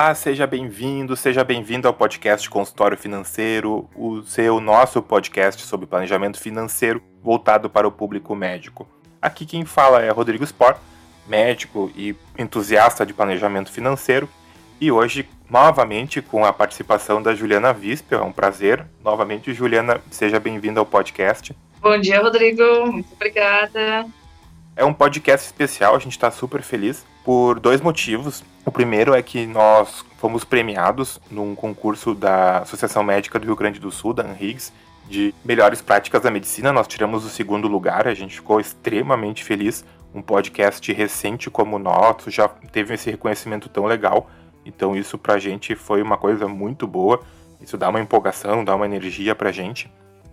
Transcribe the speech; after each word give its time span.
Olá, 0.00 0.14
seja 0.14 0.46
bem-vindo, 0.46 1.16
seja 1.16 1.42
bem-vindo 1.42 1.88
ao 1.88 1.92
podcast 1.92 2.48
Consultório 2.48 2.96
Financeiro, 2.96 3.90
o 3.96 4.22
seu 4.22 4.60
nosso 4.60 5.02
podcast 5.02 5.60
sobre 5.66 5.88
planejamento 5.88 6.38
financeiro 6.38 7.02
voltado 7.20 7.68
para 7.68 7.88
o 7.88 7.90
público 7.90 8.32
médico. 8.32 8.88
Aqui 9.20 9.44
quem 9.44 9.64
fala 9.64 10.00
é 10.00 10.08
Rodrigo 10.10 10.44
Sport, 10.44 10.78
médico 11.26 11.90
e 11.96 12.14
entusiasta 12.38 13.04
de 13.04 13.12
planejamento 13.12 13.72
financeiro, 13.72 14.28
e 14.80 14.92
hoje 14.92 15.28
novamente 15.50 16.22
com 16.22 16.44
a 16.44 16.52
participação 16.52 17.20
da 17.20 17.34
Juliana 17.34 17.72
Vispel, 17.72 18.20
é 18.20 18.22
um 18.22 18.30
prazer. 18.30 18.86
Novamente, 19.02 19.52
Juliana, 19.52 20.00
seja 20.12 20.38
bem-vinda 20.38 20.78
ao 20.78 20.86
podcast. 20.86 21.56
Bom 21.80 21.98
dia, 22.00 22.22
Rodrigo, 22.22 22.86
muito 22.92 23.12
obrigada. 23.14 24.06
É 24.78 24.84
um 24.84 24.94
podcast 24.94 25.44
especial, 25.44 25.96
a 25.96 25.98
gente 25.98 26.12
está 26.12 26.30
super 26.30 26.62
feliz 26.62 27.04
por 27.24 27.58
dois 27.58 27.80
motivos. 27.80 28.44
O 28.64 28.70
primeiro 28.70 29.12
é 29.12 29.20
que 29.20 29.44
nós 29.44 30.04
fomos 30.18 30.44
premiados 30.44 31.20
num 31.28 31.52
concurso 31.56 32.14
da 32.14 32.58
Associação 32.58 33.02
Médica 33.02 33.40
do 33.40 33.46
Rio 33.46 33.56
Grande 33.56 33.80
do 33.80 33.90
Sul, 33.90 34.14
da 34.14 34.22
ANRIGS, 34.22 34.72
de 35.08 35.34
melhores 35.44 35.82
práticas 35.82 36.22
da 36.22 36.30
medicina. 36.30 36.72
Nós 36.72 36.86
tiramos 36.86 37.24
o 37.24 37.28
segundo 37.28 37.66
lugar, 37.66 38.06
a 38.06 38.14
gente 38.14 38.36
ficou 38.36 38.60
extremamente 38.60 39.42
feliz. 39.42 39.84
Um 40.14 40.22
podcast 40.22 40.92
recente 40.92 41.50
como 41.50 41.74
o 41.74 41.80
nosso 41.80 42.30
já 42.30 42.46
teve 42.46 42.94
esse 42.94 43.10
reconhecimento 43.10 43.68
tão 43.68 43.84
legal. 43.84 44.30
Então 44.64 44.94
isso 44.94 45.18
pra 45.18 45.40
gente 45.40 45.74
foi 45.74 46.00
uma 46.00 46.16
coisa 46.16 46.46
muito 46.46 46.86
boa. 46.86 47.20
Isso 47.60 47.76
dá 47.76 47.88
uma 47.88 47.98
empolgação, 47.98 48.64
dá 48.64 48.76
uma 48.76 48.86
energia 48.86 49.34
pra 49.34 49.50
gente. 49.50 49.90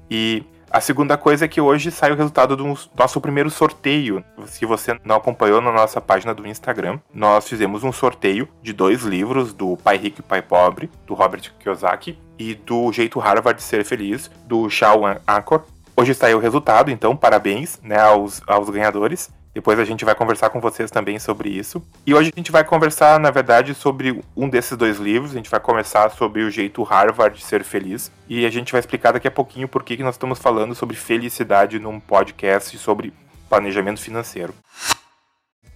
E 0.07 0.43
a 0.75 0.81
segunda 0.81 1.15
coisa 1.15 1.45
é 1.45 1.47
que 1.47 1.61
hoje 1.61 1.89
sai 1.89 2.11
o 2.11 2.15
resultado 2.15 2.57
do 2.57 2.77
nosso 2.97 3.21
primeiro 3.21 3.49
sorteio. 3.49 4.21
Se 4.45 4.65
você 4.65 4.99
não 5.05 5.15
acompanhou 5.15 5.61
na 5.61 5.71
nossa 5.71 6.01
página 6.01 6.33
do 6.33 6.45
Instagram, 6.45 6.99
nós 7.13 7.47
fizemos 7.47 7.85
um 7.85 7.93
sorteio 7.93 8.45
de 8.61 8.73
dois 8.73 9.03
livros 9.03 9.53
do 9.53 9.77
Pai 9.77 9.95
Rico 9.95 10.19
e 10.19 10.21
Pai 10.21 10.41
Pobre, 10.41 10.91
do 11.07 11.13
Robert 11.13 11.49
Kiyosaki, 11.61 12.19
e 12.37 12.55
do 12.55 12.91
Jeito 12.91 13.19
Harvard 13.19 13.57
de 13.57 13.63
Ser 13.63 13.85
Feliz, 13.85 14.29
do 14.45 14.69
Shawn 14.69 15.15
Achor. 15.25 15.63
Hoje 15.95 16.13
saiu 16.13 16.39
o 16.39 16.41
resultado, 16.41 16.91
então 16.91 17.15
parabéns 17.15 17.79
né, 17.81 17.97
aos, 17.97 18.41
aos 18.45 18.69
ganhadores. 18.69 19.29
Depois 19.55 19.79
a 19.79 19.85
gente 19.85 20.03
vai 20.03 20.13
conversar 20.13 20.49
com 20.49 20.59
vocês 20.59 20.91
também 20.91 21.17
sobre 21.17 21.47
isso. 21.47 21.81
E 22.05 22.13
hoje 22.13 22.29
a 22.35 22.37
gente 22.37 22.51
vai 22.51 22.65
conversar, 22.65 23.17
na 23.21 23.31
verdade, 23.31 23.73
sobre 23.73 24.21
um 24.35 24.49
desses 24.49 24.77
dois 24.77 24.97
livros. 24.97 25.31
A 25.31 25.35
gente 25.35 25.49
vai 25.49 25.61
começar 25.61 26.11
sobre 26.11 26.43
o 26.43 26.51
jeito 26.51 26.83
Harvard 26.83 27.37
de 27.37 27.45
ser 27.45 27.63
feliz. 27.63 28.11
E 28.27 28.45
a 28.45 28.49
gente 28.49 28.73
vai 28.73 28.79
explicar 28.79 29.13
daqui 29.13 29.29
a 29.29 29.31
pouquinho 29.31 29.65
por 29.65 29.81
que, 29.81 29.95
nós 30.03 30.15
estamos 30.15 30.39
falando 30.39 30.75
sobre 30.75 30.97
felicidade 30.97 31.79
num 31.79 32.01
podcast 32.01 32.77
sobre 32.77 33.13
planejamento 33.47 34.01
financeiro. 34.01 34.53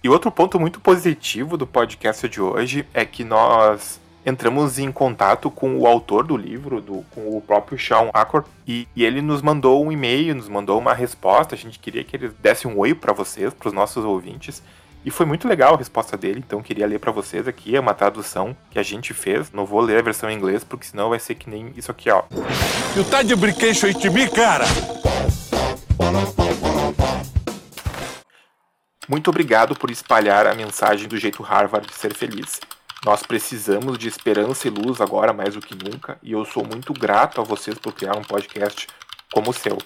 E 0.04 0.10
outro 0.10 0.30
ponto 0.30 0.60
muito 0.60 0.78
positivo 0.78 1.56
do 1.56 1.66
podcast 1.66 2.28
de 2.28 2.40
hoje 2.40 2.86
é 2.92 3.06
que 3.06 3.24
nós 3.24 3.98
entramos 4.24 4.78
em 4.78 4.90
contato 4.92 5.50
com 5.50 5.78
o 5.78 5.86
autor 5.86 6.24
do 6.24 6.36
livro, 6.36 6.80
do, 6.80 7.04
com 7.10 7.36
o 7.36 7.40
próprio 7.40 7.78
Sean 7.78 8.10
Acor, 8.12 8.44
e, 8.66 8.86
e 8.94 9.04
ele 9.04 9.22
nos 9.22 9.42
mandou 9.42 9.84
um 9.84 9.90
e-mail, 9.90 10.34
nos 10.34 10.48
mandou 10.48 10.78
uma 10.78 10.94
resposta. 10.94 11.54
A 11.54 11.58
gente 11.58 11.78
queria 11.78 12.04
que 12.04 12.16
ele 12.16 12.28
desse 12.28 12.66
um 12.68 12.78
oi 12.78 12.94
para 12.94 13.12
vocês, 13.12 13.52
para 13.54 13.68
os 13.68 13.74
nossos 13.74 14.04
ouvintes. 14.04 14.62
E 15.02 15.10
foi 15.10 15.24
muito 15.24 15.48
legal 15.48 15.74
a 15.74 15.78
resposta 15.78 16.14
dele, 16.14 16.42
então 16.46 16.62
queria 16.62 16.86
ler 16.86 16.98
para 16.98 17.10
vocês 17.10 17.48
aqui, 17.48 17.74
é 17.74 17.80
uma 17.80 17.94
tradução 17.94 18.54
que 18.70 18.78
a 18.78 18.82
gente 18.82 19.14
fez. 19.14 19.50
Não 19.50 19.64
vou 19.64 19.80
ler 19.80 19.98
a 19.98 20.02
versão 20.02 20.30
em 20.30 20.36
inglês, 20.36 20.62
porque 20.62 20.86
senão 20.86 21.08
vai 21.08 21.18
ser 21.18 21.36
que 21.36 21.48
nem 21.48 21.72
isso 21.74 21.90
aqui, 21.90 22.10
ó. 22.10 22.22
Tu 22.92 23.04
tá 23.04 23.22
de 23.22 23.34
brinquedo 23.34 23.86
aí 23.86 23.94
de 23.94 24.10
mim, 24.10 24.28
cara? 24.28 24.66
Muito 29.08 29.30
obrigado 29.30 29.74
por 29.74 29.90
espalhar 29.90 30.46
a 30.46 30.54
mensagem 30.54 31.08
do 31.08 31.16
jeito 31.16 31.42
Harvard 31.42 31.86
de 31.86 31.94
ser 31.94 32.14
feliz. 32.14 32.60
Nós 33.04 33.22
precisamos 33.22 33.96
de 33.96 34.08
esperança 34.08 34.68
e 34.68 34.70
luz 34.70 35.00
agora 35.00 35.32
mais 35.32 35.54
do 35.54 35.60
que 35.60 35.74
nunca, 35.74 36.18
e 36.22 36.32
eu 36.32 36.44
sou 36.44 36.62
muito 36.62 36.92
grato 36.92 37.40
a 37.40 37.44
vocês 37.44 37.78
por 37.78 37.94
criar 37.94 38.14
um 38.14 38.22
podcast 38.22 38.86
como 39.32 39.50
o 39.50 39.54
seu. 39.54 39.78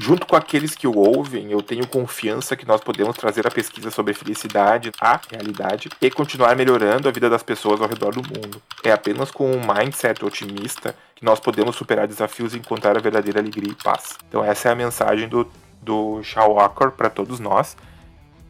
Junto 0.00 0.24
com 0.24 0.36
aqueles 0.36 0.76
que 0.76 0.86
o 0.86 0.96
ouvem, 0.96 1.50
eu 1.50 1.60
tenho 1.60 1.84
confiança 1.84 2.56
que 2.56 2.64
nós 2.64 2.80
podemos 2.80 3.16
trazer 3.16 3.44
a 3.44 3.50
pesquisa 3.50 3.90
sobre 3.90 4.14
felicidade 4.14 4.92
à 5.00 5.20
realidade 5.28 5.88
e 6.00 6.08
continuar 6.08 6.54
melhorando 6.54 7.08
a 7.08 7.10
vida 7.10 7.28
das 7.28 7.42
pessoas 7.42 7.80
ao 7.80 7.88
redor 7.88 8.14
do 8.14 8.22
mundo. 8.22 8.62
É 8.84 8.92
apenas 8.92 9.32
com 9.32 9.50
um 9.50 9.60
mindset 9.60 10.24
otimista 10.24 10.94
que 11.16 11.24
nós 11.24 11.40
podemos 11.40 11.74
superar 11.74 12.06
desafios 12.06 12.54
e 12.54 12.58
encontrar 12.58 12.96
a 12.96 13.00
verdadeira 13.00 13.40
alegria 13.40 13.72
e 13.72 13.82
paz. 13.82 14.16
Então 14.28 14.44
essa 14.44 14.68
é 14.68 14.72
a 14.72 14.76
mensagem 14.76 15.28
do, 15.28 15.50
do 15.82 16.22
Shaw 16.22 16.54
para 16.96 17.10
todos 17.10 17.40
nós. 17.40 17.76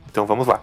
Então 0.07 0.27
vamos 0.27 0.47
lá. 0.47 0.61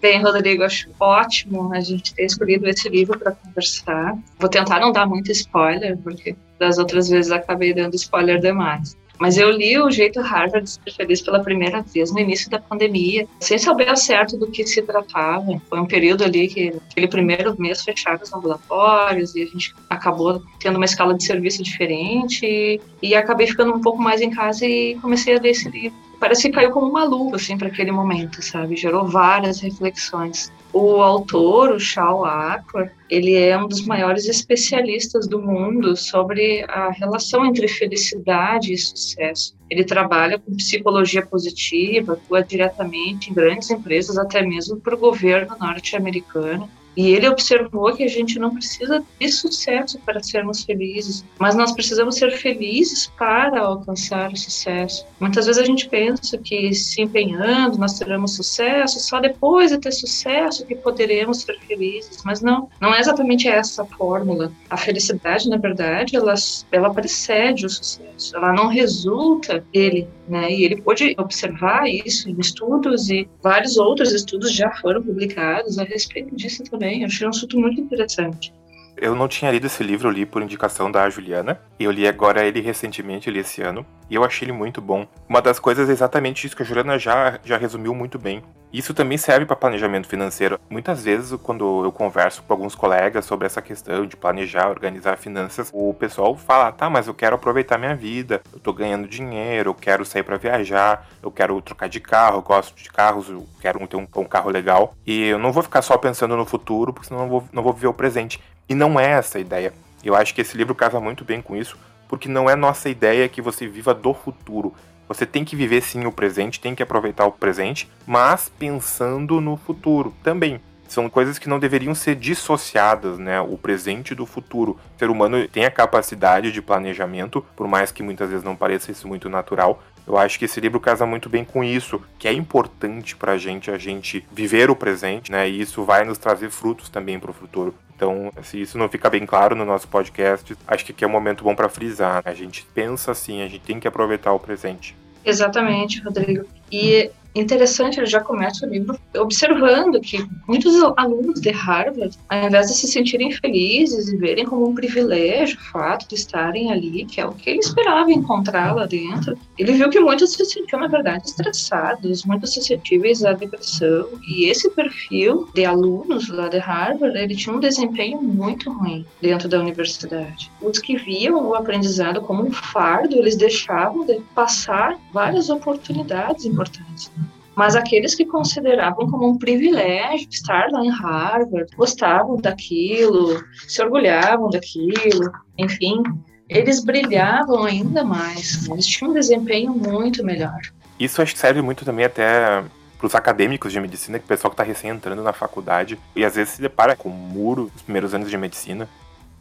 Bem, 0.00 0.22
Rodrigo, 0.22 0.62
acho 0.62 0.88
ótimo 1.00 1.72
a 1.72 1.80
gente 1.80 2.14
ter 2.14 2.26
escolhido 2.26 2.68
esse 2.68 2.88
livro 2.88 3.18
para 3.18 3.32
conversar. 3.32 4.16
Vou 4.38 4.48
tentar 4.48 4.80
não 4.80 4.92
dar 4.92 5.06
muito 5.06 5.32
spoiler, 5.32 5.96
porque 5.98 6.36
das 6.58 6.78
outras 6.78 7.08
vezes 7.08 7.32
acabei 7.32 7.72
dando 7.72 7.94
spoiler 7.94 8.38
demais. 8.38 8.96
Mas 9.18 9.38
eu 9.38 9.50
li 9.50 9.78
o 9.78 9.90
Jeito 9.90 10.20
Harvard 10.20 10.64
de 10.64 10.70
Ser 10.70 10.94
Feliz 10.94 11.22
pela 11.22 11.42
primeira 11.42 11.80
vez 11.80 12.12
no 12.12 12.18
início 12.18 12.50
da 12.50 12.58
pandemia, 12.58 13.26
sem 13.40 13.56
saber 13.56 13.88
ao 13.88 13.96
certo 13.96 14.36
do 14.36 14.50
que 14.50 14.66
se 14.66 14.82
tratava. 14.82 15.60
Foi 15.68 15.80
um 15.80 15.86
período 15.86 16.22
ali 16.22 16.48
que, 16.48 16.74
aquele 16.90 17.08
primeiro 17.08 17.58
mês, 17.58 17.82
fecharam 17.82 18.20
os 18.22 18.32
ambulatórios 18.32 19.34
e 19.34 19.42
a 19.42 19.46
gente 19.46 19.74
acabou 19.88 20.42
tendo 20.60 20.76
uma 20.76 20.84
escala 20.84 21.14
de 21.14 21.24
serviço 21.24 21.62
diferente 21.62 22.80
e 23.02 23.14
acabei 23.14 23.46
ficando 23.46 23.72
um 23.72 23.80
pouco 23.80 24.02
mais 24.02 24.20
em 24.20 24.30
casa 24.30 24.66
e 24.66 24.96
comecei 24.96 25.36
a 25.36 25.40
ler 25.40 25.50
esse 25.50 25.68
livro 25.70 26.05
parece 26.18 26.42
que 26.42 26.54
caiu 26.54 26.70
como 26.70 26.88
uma 26.88 27.04
luva, 27.04 27.36
assim, 27.36 27.56
para 27.56 27.68
aquele 27.68 27.92
momento, 27.92 28.42
sabe? 28.42 28.76
Gerou 28.76 29.06
várias 29.06 29.60
reflexões. 29.60 30.52
O 30.72 31.00
autor, 31.00 31.70
o 31.72 31.80
Shao 31.80 32.24
Akbar, 32.24 32.92
ele 33.08 33.34
é 33.34 33.56
um 33.56 33.66
dos 33.66 33.86
maiores 33.86 34.26
especialistas 34.26 35.26
do 35.26 35.40
mundo 35.40 35.96
sobre 35.96 36.64
a 36.68 36.90
relação 36.90 37.46
entre 37.46 37.66
felicidade 37.68 38.72
e 38.72 38.78
sucesso. 38.78 39.56
Ele 39.70 39.84
trabalha 39.84 40.38
com 40.38 40.54
psicologia 40.56 41.24
positiva, 41.24 42.12
atua 42.12 42.42
diretamente 42.42 43.30
em 43.30 43.34
grandes 43.34 43.70
empresas, 43.70 44.18
até 44.18 44.42
mesmo 44.42 44.76
para 44.78 44.94
o 44.94 44.98
governo 44.98 45.56
norte-americano. 45.58 46.68
E 46.96 47.10
ele 47.10 47.28
observou 47.28 47.94
que 47.94 48.04
a 48.04 48.08
gente 48.08 48.38
não 48.38 48.54
precisa 48.54 49.04
de 49.20 49.28
sucesso 49.28 49.98
para 50.04 50.22
sermos 50.22 50.64
felizes, 50.64 51.24
mas 51.38 51.54
nós 51.54 51.72
precisamos 51.72 52.16
ser 52.16 52.30
felizes 52.32 53.06
para 53.18 53.60
alcançar 53.60 54.32
o 54.32 54.36
sucesso. 54.36 55.06
Muitas 55.20 55.46
vezes 55.46 55.60
a 55.60 55.64
gente 55.64 55.88
pensa 55.88 56.38
que 56.38 56.72
se 56.74 57.02
empenhando 57.02 57.78
nós 57.78 57.98
teremos 57.98 58.34
sucesso, 58.34 58.98
só 59.00 59.20
depois 59.20 59.70
de 59.70 59.78
ter 59.78 59.92
sucesso 59.92 60.66
que 60.66 60.74
poderemos 60.74 61.42
ser 61.42 61.58
felizes, 61.60 62.22
mas 62.24 62.40
não, 62.40 62.68
não 62.80 62.94
é 62.94 63.00
exatamente 63.00 63.48
essa 63.48 63.76
a 63.82 63.86
fórmula. 63.86 64.52
A 64.70 64.76
felicidade, 64.76 65.48
na 65.48 65.56
verdade, 65.56 66.16
ela, 66.16 66.34
ela 66.72 66.92
precede 66.92 67.66
o 67.66 67.70
sucesso, 67.70 68.36
ela 68.36 68.52
não 68.52 68.68
resulta 68.68 69.64
dele, 69.72 70.08
né? 70.28 70.52
E 70.52 70.64
ele 70.64 70.80
pôde 70.80 71.14
observar 71.18 71.88
isso 71.88 72.28
em 72.28 72.38
estudos 72.38 73.08
e 73.10 73.28
vários 73.42 73.76
outros 73.76 74.12
estudos 74.12 74.52
já 74.52 74.70
foram 74.76 75.02
publicados 75.02 75.78
a 75.78 75.84
respeito 75.84 76.34
disso 76.34 76.62
também. 76.64 77.00
Eu 77.02 77.06
achei 77.06 77.26
um 77.26 77.30
assunto 77.30 77.58
muito 77.58 77.80
interessante. 77.80 78.52
Eu 78.96 79.14
não 79.14 79.28
tinha 79.28 79.50
lido 79.50 79.66
esse 79.66 79.82
livro, 79.82 80.08
eu 80.08 80.12
li 80.12 80.24
por 80.24 80.40
indicação 80.40 80.90
da 80.90 81.08
Juliana. 81.10 81.60
E 81.78 81.84
eu 81.84 81.90
li 81.90 82.08
agora 82.08 82.46
ele 82.46 82.60
recentemente, 82.60 83.30
li 83.30 83.40
esse 83.40 83.60
ano. 83.60 83.84
E 84.08 84.14
eu 84.14 84.24
achei 84.24 84.46
ele 84.46 84.52
muito 84.52 84.80
bom. 84.80 85.06
Uma 85.28 85.42
das 85.42 85.58
coisas 85.58 85.90
é 85.90 85.92
exatamente 85.92 86.46
isso 86.46 86.56
que 86.56 86.62
a 86.62 86.66
Juliana 86.66 86.98
já, 86.98 87.38
já 87.44 87.58
resumiu 87.58 87.94
muito 87.94 88.18
bem. 88.18 88.42
Isso 88.72 88.94
também 88.94 89.16
serve 89.16 89.46
para 89.46 89.56
planejamento 89.56 90.08
financeiro. 90.08 90.58
Muitas 90.68 91.04
vezes, 91.04 91.38
quando 91.42 91.84
eu 91.84 91.92
converso 91.92 92.42
com 92.42 92.52
alguns 92.52 92.74
colegas 92.74 93.24
sobre 93.24 93.46
essa 93.46 93.62
questão 93.62 94.06
de 94.06 94.16
planejar, 94.16 94.68
organizar 94.68 95.16
finanças, 95.16 95.70
o 95.72 95.94
pessoal 95.94 96.36
fala: 96.36 96.72
tá, 96.72 96.90
mas 96.90 97.06
eu 97.06 97.14
quero 97.14 97.36
aproveitar 97.36 97.78
minha 97.78 97.94
vida, 97.94 98.42
eu 98.52 98.58
tô 98.58 98.72
ganhando 98.72 99.08
dinheiro, 99.08 99.70
eu 99.70 99.74
quero 99.74 100.04
sair 100.04 100.22
para 100.22 100.36
viajar, 100.36 101.06
eu 101.22 101.30
quero 101.30 101.60
trocar 101.62 101.88
de 101.88 102.00
carro, 102.00 102.38
eu 102.38 102.42
gosto 102.42 102.74
de 102.76 102.90
carros, 102.90 103.28
eu 103.28 103.46
quero 103.60 103.86
ter 103.86 103.96
um, 103.96 104.06
um 104.16 104.24
carro 104.24 104.50
legal. 104.50 104.94
E 105.06 105.28
eu 105.28 105.38
não 105.38 105.52
vou 105.52 105.62
ficar 105.62 105.82
só 105.82 105.96
pensando 105.96 106.36
no 106.36 106.44
futuro, 106.44 106.92
porque 106.92 107.08
senão 107.08 107.20
eu 107.20 107.24
não 107.24 107.30
vou, 107.30 107.48
não 107.52 107.62
vou 107.62 107.72
viver 107.72 107.88
o 107.88 107.94
presente. 107.94 108.40
E 108.68 108.74
não 108.74 108.98
é 108.98 109.12
essa 109.12 109.38
a 109.38 109.40
ideia. 109.40 109.72
Eu 110.02 110.14
acho 110.14 110.34
que 110.34 110.40
esse 110.40 110.56
livro 110.56 110.74
casa 110.74 111.00
muito 111.00 111.24
bem 111.24 111.40
com 111.40 111.56
isso, 111.56 111.76
porque 112.08 112.28
não 112.28 112.48
é 112.50 112.56
nossa 112.56 112.88
ideia 112.88 113.28
que 113.28 113.42
você 113.42 113.66
viva 113.66 113.94
do 113.94 114.12
futuro. 114.12 114.74
Você 115.08 115.24
tem 115.24 115.44
que 115.44 115.54
viver 115.54 115.82
sim 115.82 116.04
o 116.04 116.12
presente, 116.12 116.60
tem 116.60 116.74
que 116.74 116.82
aproveitar 116.82 117.26
o 117.26 117.32
presente, 117.32 117.88
mas 118.06 118.48
pensando 118.48 119.40
no 119.40 119.56
futuro 119.56 120.14
também. 120.22 120.60
São 120.88 121.08
coisas 121.08 121.38
que 121.38 121.48
não 121.48 121.58
deveriam 121.58 121.94
ser 121.94 122.14
dissociadas, 122.14 123.18
né? 123.18 123.40
O 123.40 123.58
presente 123.58 124.14
do 124.14 124.24
futuro. 124.24 124.78
O 124.94 124.98
ser 124.98 125.10
humano 125.10 125.46
tem 125.48 125.64
a 125.64 125.70
capacidade 125.70 126.52
de 126.52 126.62
planejamento, 126.62 127.44
por 127.56 127.66
mais 127.66 127.90
que 127.90 128.02
muitas 128.02 128.30
vezes 128.30 128.44
não 128.44 128.54
pareça 128.54 128.92
isso 128.92 129.06
muito 129.08 129.28
natural, 129.28 129.82
eu 130.06 130.16
acho 130.16 130.38
que 130.38 130.44
esse 130.44 130.60
livro 130.60 130.78
casa 130.78 131.04
muito 131.04 131.28
bem 131.28 131.44
com 131.44 131.64
isso, 131.64 132.00
que 132.16 132.28
é 132.28 132.32
importante 132.32 133.16
para 133.16 133.32
a 133.32 133.38
gente 133.38 133.70
a 133.72 133.76
gente 133.76 134.24
viver 134.32 134.70
o 134.70 134.76
presente, 134.76 135.32
né? 135.32 135.48
E 135.48 135.60
isso 135.60 135.82
vai 135.82 136.04
nos 136.04 136.18
trazer 136.18 136.50
frutos 136.50 136.88
também 136.88 137.18
para 137.18 137.32
o 137.32 137.34
futuro. 137.34 137.74
Então, 137.96 138.30
se 138.42 138.60
isso 138.60 138.76
não 138.76 138.90
fica 138.90 139.08
bem 139.08 139.24
claro 139.24 139.56
no 139.56 139.64
nosso 139.64 139.88
podcast, 139.88 140.54
acho 140.68 140.84
que 140.84 140.92
aqui 140.92 141.02
é 141.02 141.08
um 141.08 141.10
momento 141.10 141.42
bom 141.42 141.54
para 141.54 141.68
frisar. 141.68 142.22
A 142.26 142.34
gente 142.34 142.66
pensa 142.74 143.10
assim, 143.10 143.42
a 143.42 143.48
gente 143.48 143.62
tem 143.62 143.80
que 143.80 143.88
aproveitar 143.88 144.32
o 144.32 144.38
presente. 144.38 144.94
Exatamente, 145.24 146.02
Rodrigo. 146.02 146.46
E 146.70 147.10
interessante, 147.40 147.98
ele 147.98 148.06
já 148.06 148.20
começa 148.20 148.66
o 148.66 148.68
livro 148.68 148.98
observando 149.16 150.00
que 150.00 150.26
muitos 150.46 150.74
alunos 150.96 151.40
de 151.40 151.50
Harvard, 151.50 152.16
ao 152.28 152.46
invés 152.46 152.68
de 152.68 152.76
se 152.76 152.88
sentirem 152.88 153.30
felizes 153.32 154.08
e 154.08 154.16
verem 154.16 154.44
como 154.44 154.68
um 154.68 154.74
privilégio 154.74 155.58
o 155.58 155.72
fato 155.72 156.08
de 156.08 156.14
estarem 156.14 156.72
ali, 156.72 157.04
que 157.04 157.20
é 157.20 157.26
o 157.26 157.32
que 157.32 157.50
ele 157.50 157.58
esperava 157.58 158.10
encontrar 158.10 158.74
lá 158.74 158.86
dentro, 158.86 159.36
ele 159.58 159.72
viu 159.72 159.90
que 159.90 160.00
muitos 160.00 160.32
se 160.32 160.44
sentiam, 160.44 160.80
na 160.80 160.88
verdade, 160.88 161.26
estressados, 161.26 162.24
muito 162.24 162.46
suscetíveis 162.46 163.24
à 163.24 163.32
depressão, 163.32 164.08
e 164.28 164.46
esse 164.46 164.70
perfil 164.70 165.48
de 165.54 165.64
alunos 165.64 166.28
lá 166.28 166.48
de 166.48 166.58
Harvard, 166.58 167.16
ele 167.16 167.34
tinha 167.34 167.54
um 167.54 167.60
desempenho 167.60 168.20
muito 168.22 168.70
ruim 168.70 169.04
dentro 169.20 169.48
da 169.48 169.60
universidade. 169.60 170.50
Os 170.60 170.78
que 170.78 170.96
viam 170.96 171.48
o 171.48 171.54
aprendizado 171.54 172.20
como 172.20 172.44
um 172.44 172.52
fardo, 172.52 173.16
eles 173.16 173.36
deixavam 173.36 174.04
de 174.04 174.20
passar 174.34 174.98
várias 175.12 175.48
oportunidades 175.50 176.44
importantes. 176.44 177.10
Mas 177.56 177.74
aqueles 177.74 178.14
que 178.14 178.26
consideravam 178.26 179.08
como 179.10 179.26
um 179.26 179.38
privilégio 179.38 180.28
estar 180.30 180.70
lá 180.70 180.84
em 180.84 180.90
Harvard, 180.90 181.74
gostavam 181.74 182.36
daquilo, 182.36 183.42
se 183.66 183.82
orgulhavam 183.82 184.50
daquilo, 184.50 185.32
enfim, 185.56 186.02
eles 186.50 186.84
brilhavam 186.84 187.64
ainda 187.64 188.04
mais. 188.04 188.68
Eles 188.68 188.86
tinham 188.86 189.10
um 189.10 189.14
desempenho 189.14 189.72
muito 189.72 190.22
melhor. 190.22 190.60
Isso 191.00 191.22
acho 191.22 191.32
que 191.32 191.38
serve 191.38 191.62
muito 191.62 191.82
também 191.82 192.04
até 192.04 192.62
para 192.98 193.06
os 193.06 193.14
acadêmicos 193.14 193.72
de 193.72 193.80
medicina, 193.80 194.18
que 194.18 194.26
o 194.26 194.28
pessoal 194.28 194.50
que 194.50 194.54
está 194.54 194.62
recém 194.62 194.90
entrando 194.90 195.22
na 195.22 195.32
faculdade 195.32 195.98
e 196.14 196.24
às 196.24 196.36
vezes 196.36 196.54
se 196.54 196.62
depara 196.62 196.94
com 196.94 197.08
o 197.08 197.12
muro 197.12 197.70
nos 197.72 197.82
primeiros 197.82 198.14
anos 198.14 198.28
de 198.28 198.36
medicina, 198.36 198.86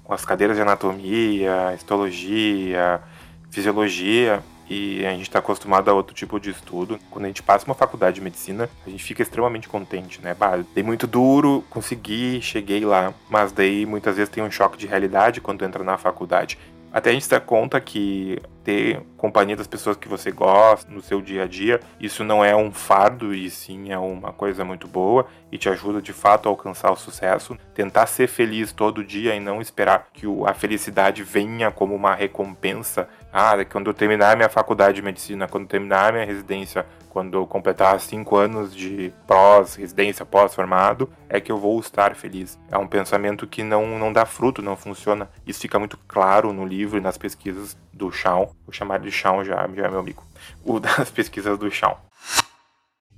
com 0.04 0.14
as 0.14 0.24
cadeiras 0.24 0.56
de 0.56 0.62
anatomia, 0.62 1.74
histologia, 1.76 3.02
fisiologia, 3.50 4.42
e 4.70 5.06
a 5.06 5.12
gente 5.12 5.24
está 5.24 5.40
acostumado 5.40 5.90
a 5.90 5.94
outro 5.94 6.16
tipo 6.16 6.40
de 6.40 6.50
estudo. 6.50 7.00
Quando 7.10 7.26
a 7.26 7.28
gente 7.28 7.44
passa 7.44 7.66
uma 7.66 7.76
faculdade 7.76 8.16
de 8.16 8.22
medicina, 8.22 8.70
a 8.86 8.90
gente 8.90 9.04
fica 9.04 9.22
extremamente 9.22 9.68
contente, 9.68 10.22
né? 10.22 10.34
Bah, 10.34 10.58
dei 10.74 10.84
muito 10.84 11.08
duro, 11.08 11.64
consegui, 11.70 12.42
cheguei 12.42 12.84
lá, 12.86 13.14
mas 13.30 13.52
daí 13.52 13.86
muitas 13.86 14.16
vezes 14.16 14.30
tem 14.30 14.44
um 14.44 14.52
choque 14.52 14.78
de 14.78 14.88
realidade 14.88 15.42
quando 15.42 15.64
entra 15.64 15.84
na 15.84 15.98
faculdade. 15.98 16.58
Até 16.96 17.10
a 17.10 17.14
gente 17.14 17.26
se 17.26 17.30
dá 17.30 17.42
conta 17.42 17.82
que 17.82 18.42
ter 18.64 19.02
companhia 19.18 19.58
das 19.58 19.68
pessoas 19.68 19.98
que 19.98 20.08
você 20.08 20.32
gosta 20.32 20.90
no 20.90 21.02
seu 21.02 21.22
dia 21.22 21.44
a 21.44 21.46
dia, 21.46 21.82
isso 22.00 22.24
não 22.24 22.44
é 22.44 22.56
um 22.56 22.72
fardo 22.72 23.36
e 23.36 23.50
sim 23.50 23.92
é 23.92 23.98
uma 23.98 24.32
coisa 24.32 24.64
muito 24.64 24.88
boa 24.88 25.28
e 25.52 25.58
te 25.58 25.68
ajuda 25.68 26.02
de 26.02 26.14
fato 26.14 26.48
a 26.48 26.50
alcançar 26.54 26.90
o 26.92 26.96
sucesso. 26.96 27.58
Tentar 27.74 28.06
ser 28.06 28.28
feliz 28.28 28.72
todo 28.72 29.04
dia 29.04 29.36
e 29.36 29.42
não 29.42 29.60
esperar 29.60 30.08
que 30.14 30.26
a 30.48 30.54
felicidade 30.54 31.22
venha 31.22 31.70
como 31.70 31.94
uma 31.94 32.16
recompensa. 32.16 33.10
Ah, 33.38 33.54
quando 33.66 33.88
eu 33.88 33.94
terminar 33.94 34.38
minha 34.38 34.48
faculdade 34.48 34.96
de 34.96 35.02
medicina, 35.02 35.46
quando 35.46 35.64
eu 35.64 35.68
terminar 35.68 36.14
minha 36.14 36.24
residência, 36.26 36.86
quando 37.10 37.38
eu 37.38 37.46
completar 37.46 38.00
cinco 38.00 38.38
anos 38.38 38.74
de 38.74 39.12
pós, 39.28 39.76
residência 39.76 40.26
pós-formado, 40.26 41.10
é 41.28 41.42
que 41.42 41.52
eu 41.52 41.58
vou 41.58 41.78
estar 41.78 42.16
feliz. 42.16 42.58
É 42.72 42.78
um 42.78 42.88
pensamento 42.88 43.46
que 43.46 43.62
não, 43.62 44.00
não 44.00 44.14
dá 44.14 44.26
fruto, 44.26 44.62
não 44.62 44.78
funciona. 44.78 45.30
Isso 45.46 45.60
fica 45.60 45.78
muito 45.78 46.00
claro 46.08 46.54
no 46.54 46.66
livro 46.66 46.98
e 46.98 47.02
nas 47.02 47.18
pesquisas 47.18 47.78
do 47.92 48.10
Shawn. 48.10 48.46
Vou 48.66 48.72
chamar 48.72 49.02
de 49.02 49.12
Shawn 49.12 49.44
já, 49.44 49.68
já 49.76 49.86
é 49.86 49.90
meu 49.90 50.00
amigo. 50.00 50.24
O 50.64 50.80
das 50.80 51.12
pesquisas 51.12 51.58
do 51.60 51.70
Shawn. 51.70 51.98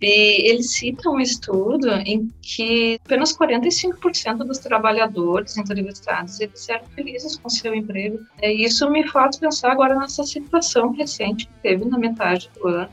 E 0.02 0.50
ele 0.50 0.64
cita 0.64 1.10
um 1.10 1.20
estudo 1.20 1.90
em 2.06 2.30
que 2.42 3.00
apenas 3.04 3.36
45% 3.36 4.38
dos 4.46 4.60
trabalhadores 4.60 5.58
entrevistados 5.58 6.40
eles 6.40 6.70
eram 6.70 6.86
felizes 6.88 7.36
com 7.38 7.50
seu 7.50 7.74
emprego. 7.74 8.20
E 8.42 8.64
isso 8.64 8.90
me 8.90 9.08
faz 9.08 9.38
pensar 9.38 9.72
agora 9.72 9.96
nessa 9.96 10.24
situação 10.24 10.92
recente 10.92 11.48
que 11.48 11.54
teve 11.62 11.86
na 11.86 11.98
metade 11.98 12.50
do 12.56 12.68
ano, 12.68 12.90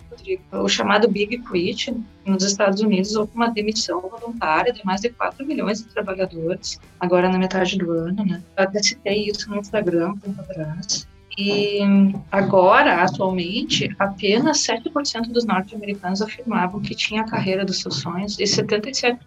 o 0.52 0.68
chamado 0.68 1.08
Big 1.08 1.38
Quit, 1.38 1.94
nos 2.24 2.42
Estados 2.42 2.80
Unidos 2.80 3.14
houve 3.14 3.32
uma 3.34 3.50
demissão 3.50 4.00
voluntária 4.00 4.72
de 4.72 4.84
mais 4.84 5.00
de 5.00 5.10
4 5.10 5.46
milhões 5.46 5.82
de 5.82 5.88
trabalhadores, 5.88 6.80
agora 6.98 7.28
na 7.28 7.38
metade 7.38 7.76
do 7.76 7.90
ano, 7.90 8.24
né? 8.24 8.42
Eu 8.56 8.64
até 8.64 8.82
citei 8.82 9.28
isso 9.28 9.50
no 9.50 9.56
Instagram 9.56 10.12
um 10.12 10.18
tempo 10.18 10.40
atrás. 10.40 11.06
E 11.36 11.80
agora, 12.30 13.02
atualmente, 13.02 13.94
apenas 13.98 14.58
7% 14.58 15.32
dos 15.32 15.44
norte-americanos 15.44 16.22
afirmavam 16.22 16.80
que 16.80 16.94
tinha 16.94 17.22
a 17.22 17.28
carreira 17.28 17.64
dos 17.64 17.80
seus 17.80 17.96
sonhos 17.96 18.38
e 18.38 18.44
77% 18.44 19.18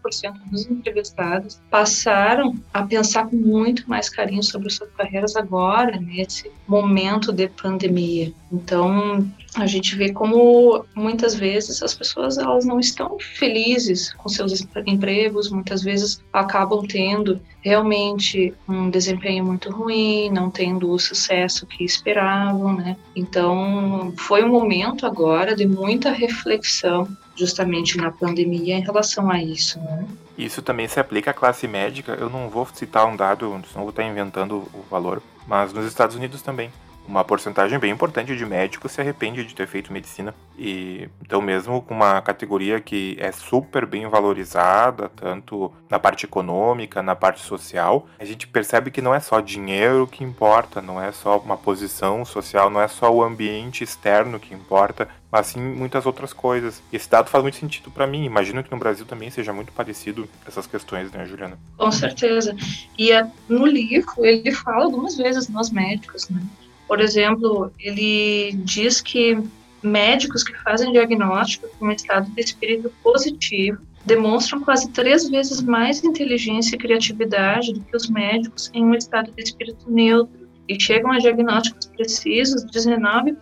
dos 0.50 0.66
entrevistados 0.70 1.60
passaram 1.70 2.56
a 2.74 2.84
pensar 2.84 3.28
com 3.28 3.36
muito 3.36 3.90
mais 3.90 4.10
carinho 4.10 4.44
sobre 4.44 4.70
suas 4.70 4.90
carreiras 4.92 5.36
agora, 5.36 6.00
nesse 6.00 6.50
momento 6.68 7.34
de 7.34 7.50
pandemia. 7.50 8.34
Então, 8.52 9.30
a 9.56 9.66
gente 9.66 9.96
vê 9.96 10.14
como 10.14 10.86
muitas 10.96 11.36
vezes 11.36 11.82
as 11.82 11.94
pessoas 11.94 12.38
elas 12.38 12.66
não 12.66 12.80
estão 12.80 13.18
felizes 13.20 14.14
com 14.14 14.30
seus 14.30 14.66
empregos, 14.86 15.50
muitas 15.50 15.82
vezes 15.84 16.24
acabam 16.32 16.86
tendo 16.88 17.42
realmente 17.68 18.54
um 18.68 18.90
desempenho 18.90 19.44
muito 19.44 19.70
ruim, 19.70 20.30
não 20.30 20.50
tendo 20.50 20.90
o 20.90 20.98
sucesso 20.98 21.66
que 21.66 21.84
esperavam, 21.84 22.74
né? 22.74 22.96
Então, 23.16 24.14
foi 24.18 24.44
um 24.44 24.50
momento 24.50 25.06
agora 25.06 25.54
de 25.56 25.68
muita 25.68 26.12
reflexão 26.12 27.08
justamente 27.36 27.98
na 27.98 28.10
pandemia 28.10 28.78
em 28.78 28.82
relação 28.82 29.30
a 29.30 29.44
isso, 29.44 29.80
né? 29.80 30.06
Isso 30.38 30.62
também 30.62 30.88
se 30.88 31.00
aplica 31.00 31.32
à 31.32 31.34
classe 31.34 31.68
médica. 31.68 32.14
Eu 32.14 32.30
não 32.30 32.50
vou 32.50 32.66
citar 32.74 33.06
um 33.06 33.16
dado, 33.16 33.46
senão 33.70 33.84
vou 33.84 33.90
estar 33.90 34.04
inventando 34.04 34.64
o 34.74 34.86
valor, 34.90 35.22
mas 35.46 35.74
nos 35.74 35.86
Estados 35.86 36.16
Unidos 36.16 36.42
também 36.42 36.72
uma 37.08 37.24
porcentagem 37.24 37.80
bem 37.80 37.92
importante 37.92 38.36
de 38.36 38.46
médicos 38.46 38.92
se 38.92 39.02
arrepende 39.02 39.44
de 39.44 39.56
ter 39.56 39.68
feito 39.68 39.94
medicina. 39.94 40.36
E 40.58 41.10
então 41.22 41.42
mesmo 41.42 41.82
com 41.82 41.94
uma 41.94 42.22
categoria 42.22 42.80
que 42.80 43.16
é 43.20 43.32
super 43.32 43.86
bem 43.86 44.08
valorizada, 44.08 45.10
tanto 45.10 45.72
na 45.90 45.98
parte 45.98 46.26
econômica, 46.26 47.02
na 47.02 47.16
parte 47.16 47.42
social, 47.42 48.08
a 48.20 48.26
gente 48.26 48.48
percebe 48.48 48.92
que 48.92 49.02
não 49.02 49.14
é 49.14 49.20
só 49.20 49.40
dinheiro 49.40 50.08
que 50.08 50.24
importa, 50.24 50.82
não 50.82 51.02
é 51.02 51.12
só 51.12 51.38
uma 51.38 51.58
posição 51.58 52.26
social, 52.26 52.70
não 52.70 52.82
é 52.82 52.88
só 52.88 53.14
o 53.14 53.24
ambiente 53.24 53.84
externo 53.84 54.40
que 54.40 54.54
importa, 54.54 55.08
mas 55.32 55.48
sim 55.48 55.62
muitas 55.62 56.06
outras 56.06 56.34
coisas. 56.34 56.82
Esse 56.92 57.10
dado 57.10 57.30
faz 57.30 57.44
muito 57.44 57.58
sentido 57.58 57.92
para 57.92 58.08
mim. 58.08 58.26
Imagino 58.26 58.64
que 58.64 58.72
no 58.72 58.78
Brasil 58.78 59.06
também 59.06 59.30
seja 59.30 59.54
muito 59.54 59.72
parecido 59.72 60.28
essas 60.46 60.68
questões, 60.68 61.12
né, 61.12 61.26
Juliana? 61.26 61.58
Com 61.78 61.92
certeza. 61.92 62.56
E 62.98 63.12
é, 63.12 63.30
no 63.48 63.66
livro 63.66 64.26
ele 64.26 64.52
fala 64.52 64.86
algumas 64.86 65.16
vezes 65.16 65.48
nós 65.50 65.70
médicos, 65.70 66.30
né? 66.30 66.42
Por 66.88 67.02
exemplo, 67.02 67.72
ele 67.80 68.54
diz 68.64 69.02
que 69.02 69.38
médicos 69.84 70.44
que 70.44 70.56
fazem 70.64 70.92
diagnóstico 70.92 71.68
com 71.78 71.92
estado 71.92 72.30
de 72.32 72.42
espírito 72.42 72.92
positivo 73.04 73.80
demonstram 74.06 74.62
quase 74.62 74.90
três 74.90 75.30
vezes 75.30 75.62
mais 75.62 76.04
inteligência 76.04 76.76
e 76.76 76.80
criatividade 76.80 77.74
do 77.74 77.82
que 77.82 77.96
os 77.96 78.10
médicos 78.10 78.72
em 78.74 78.86
um 78.86 78.96
estado 78.96 79.32
de 79.32 79.44
espírito 79.44 79.92
neutro 79.92 80.37
e 80.68 80.80
chegam 80.80 81.12
a 81.12 81.18
diagnósticos 81.18 81.88
precisos 81.88 82.66
19% 82.66 83.36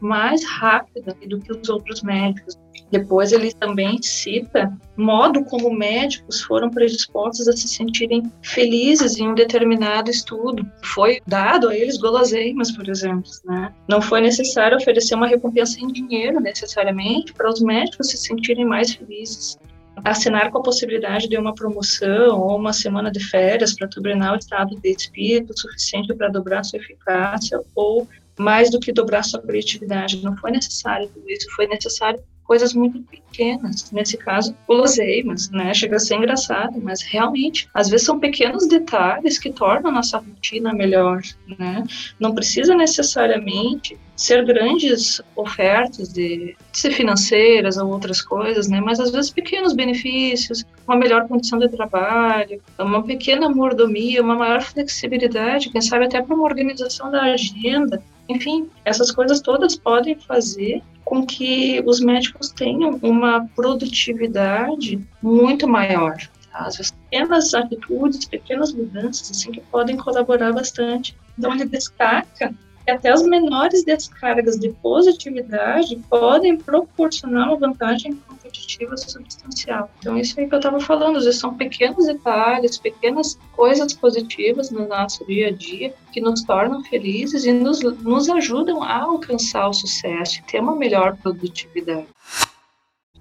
mais 0.00 0.44
rápido 0.44 1.14
do 1.26 1.40
que 1.40 1.52
os 1.52 1.68
outros 1.68 2.02
médicos. 2.02 2.58
Depois 2.90 3.32
ele 3.32 3.52
também 3.52 4.00
cita 4.02 4.72
modo 4.96 5.44
como 5.44 5.70
médicos 5.70 6.40
foram 6.40 6.70
predispostos 6.70 7.46
a 7.46 7.52
se 7.52 7.68
sentirem 7.68 8.32
felizes 8.42 9.18
em 9.18 9.28
um 9.28 9.34
determinado 9.34 10.10
estudo. 10.10 10.66
Foi 10.82 11.20
dado 11.26 11.68
a 11.68 11.76
eles 11.76 11.98
guloseimas, 11.98 12.72
por 12.72 12.88
exemplo. 12.88 13.30
Né? 13.44 13.72
Não 13.86 14.00
foi 14.00 14.20
necessário 14.20 14.78
oferecer 14.78 15.14
uma 15.14 15.26
recompensa 15.26 15.78
em 15.80 15.88
dinheiro 15.88 16.40
necessariamente 16.40 17.32
para 17.34 17.50
os 17.50 17.60
médicos 17.60 18.08
se 18.08 18.16
sentirem 18.16 18.64
mais 18.64 18.94
felizes 18.94 19.58
assinar 20.04 20.50
com 20.50 20.58
a 20.58 20.62
possibilidade 20.62 21.28
de 21.28 21.36
uma 21.36 21.54
promoção 21.54 22.40
ou 22.40 22.56
uma 22.56 22.72
semana 22.72 23.10
de 23.10 23.20
férias 23.20 23.74
para 23.74 23.88
turbinar 23.88 24.34
o 24.34 24.38
estado 24.38 24.76
de 24.80 24.90
espírito 24.90 25.58
suficiente 25.58 26.14
para 26.14 26.28
dobrar 26.28 26.64
sua 26.64 26.78
eficácia 26.78 27.60
ou 27.74 28.08
mais 28.38 28.70
do 28.70 28.78
que 28.78 28.92
dobrar 28.92 29.22
sua 29.24 29.40
criatividade. 29.40 30.22
Não 30.22 30.36
foi 30.36 30.50
necessário 30.50 31.08
tudo 31.08 31.28
isso, 31.30 31.50
foi 31.54 31.66
necessário 31.66 32.22
coisas 32.48 32.72
muito 32.72 33.00
pequenas, 33.02 33.92
nesse 33.92 34.16
caso, 34.16 34.56
guloseimas, 34.66 35.50
né? 35.50 35.74
Chega 35.74 35.96
a 35.96 35.98
ser 35.98 36.14
engraçado, 36.14 36.80
mas 36.80 37.02
realmente, 37.02 37.68
às 37.74 37.90
vezes 37.90 38.06
são 38.06 38.18
pequenos 38.18 38.66
detalhes 38.66 39.38
que 39.38 39.52
tornam 39.52 39.90
a 39.90 39.92
nossa 39.92 40.16
rotina 40.16 40.72
melhor, 40.72 41.20
né? 41.58 41.84
Não 42.18 42.34
precisa 42.34 42.74
necessariamente 42.74 43.98
ser 44.16 44.46
grandes 44.46 45.20
ofertas 45.36 46.10
de, 46.10 46.56
de 46.72 46.90
financeiras 46.90 47.76
ou 47.76 47.90
outras 47.90 48.22
coisas, 48.22 48.66
né? 48.66 48.80
Mas 48.80 48.98
às 48.98 49.10
vezes 49.10 49.30
pequenos 49.30 49.74
benefícios, 49.74 50.64
uma 50.86 50.96
melhor 50.96 51.28
condição 51.28 51.58
de 51.58 51.68
trabalho, 51.68 52.62
uma 52.78 53.02
pequena 53.04 53.50
mordomia, 53.50 54.22
uma 54.22 54.34
maior 54.34 54.62
flexibilidade, 54.62 55.68
quem 55.68 55.82
sabe 55.82 56.06
até 56.06 56.22
para 56.22 56.34
uma 56.34 56.44
organização 56.44 57.10
da 57.10 57.24
agenda, 57.24 58.02
enfim, 58.26 58.68
essas 58.84 59.10
coisas 59.10 59.40
todas 59.40 59.76
podem 59.76 60.14
fazer 60.14 60.82
com 61.08 61.24
que 61.24 61.82
os 61.86 62.00
médicos 62.00 62.50
tenham 62.50 62.98
uma 63.02 63.48
produtividade 63.56 65.00
muito 65.22 65.66
maior. 65.66 66.14
Tá? 66.52 66.64
Vezes, 66.64 66.90
pequenas 66.90 67.54
atitudes, 67.54 68.26
pequenas 68.26 68.74
mudanças, 68.74 69.30
assim, 69.30 69.50
que 69.50 69.62
podem 69.62 69.96
colaborar 69.96 70.52
bastante. 70.52 71.16
Então, 71.38 71.54
ele 71.54 71.64
destaca 71.64 72.54
que 72.88 72.92
até 72.92 73.10
as 73.10 73.22
menores 73.22 73.84
descargas 73.84 74.58
de 74.58 74.70
positividade 74.70 75.94
podem 76.08 76.56
proporcionar 76.56 77.48
uma 77.48 77.58
vantagem 77.58 78.14
competitiva 78.14 78.96
substancial. 78.96 79.90
Então, 79.98 80.16
isso 80.16 80.40
aí 80.40 80.48
que 80.48 80.54
eu 80.54 80.58
estava 80.58 80.80
falando, 80.80 81.20
são 81.30 81.54
pequenos 81.54 82.06
detalhes, 82.06 82.78
pequenas 82.78 83.38
coisas 83.52 83.92
positivas 83.92 84.70
no 84.70 84.88
nosso 84.88 85.26
dia 85.26 85.48
a 85.48 85.50
dia 85.50 85.94
que 86.10 86.18
nos 86.18 86.42
tornam 86.44 86.82
felizes 86.82 87.44
e 87.44 87.52
nos, 87.52 87.82
nos 87.82 88.30
ajudam 88.30 88.82
a 88.82 89.02
alcançar 89.02 89.68
o 89.68 89.74
sucesso 89.74 90.38
e 90.38 90.42
ter 90.44 90.58
uma 90.58 90.74
melhor 90.74 91.14
produtividade. 91.18 92.06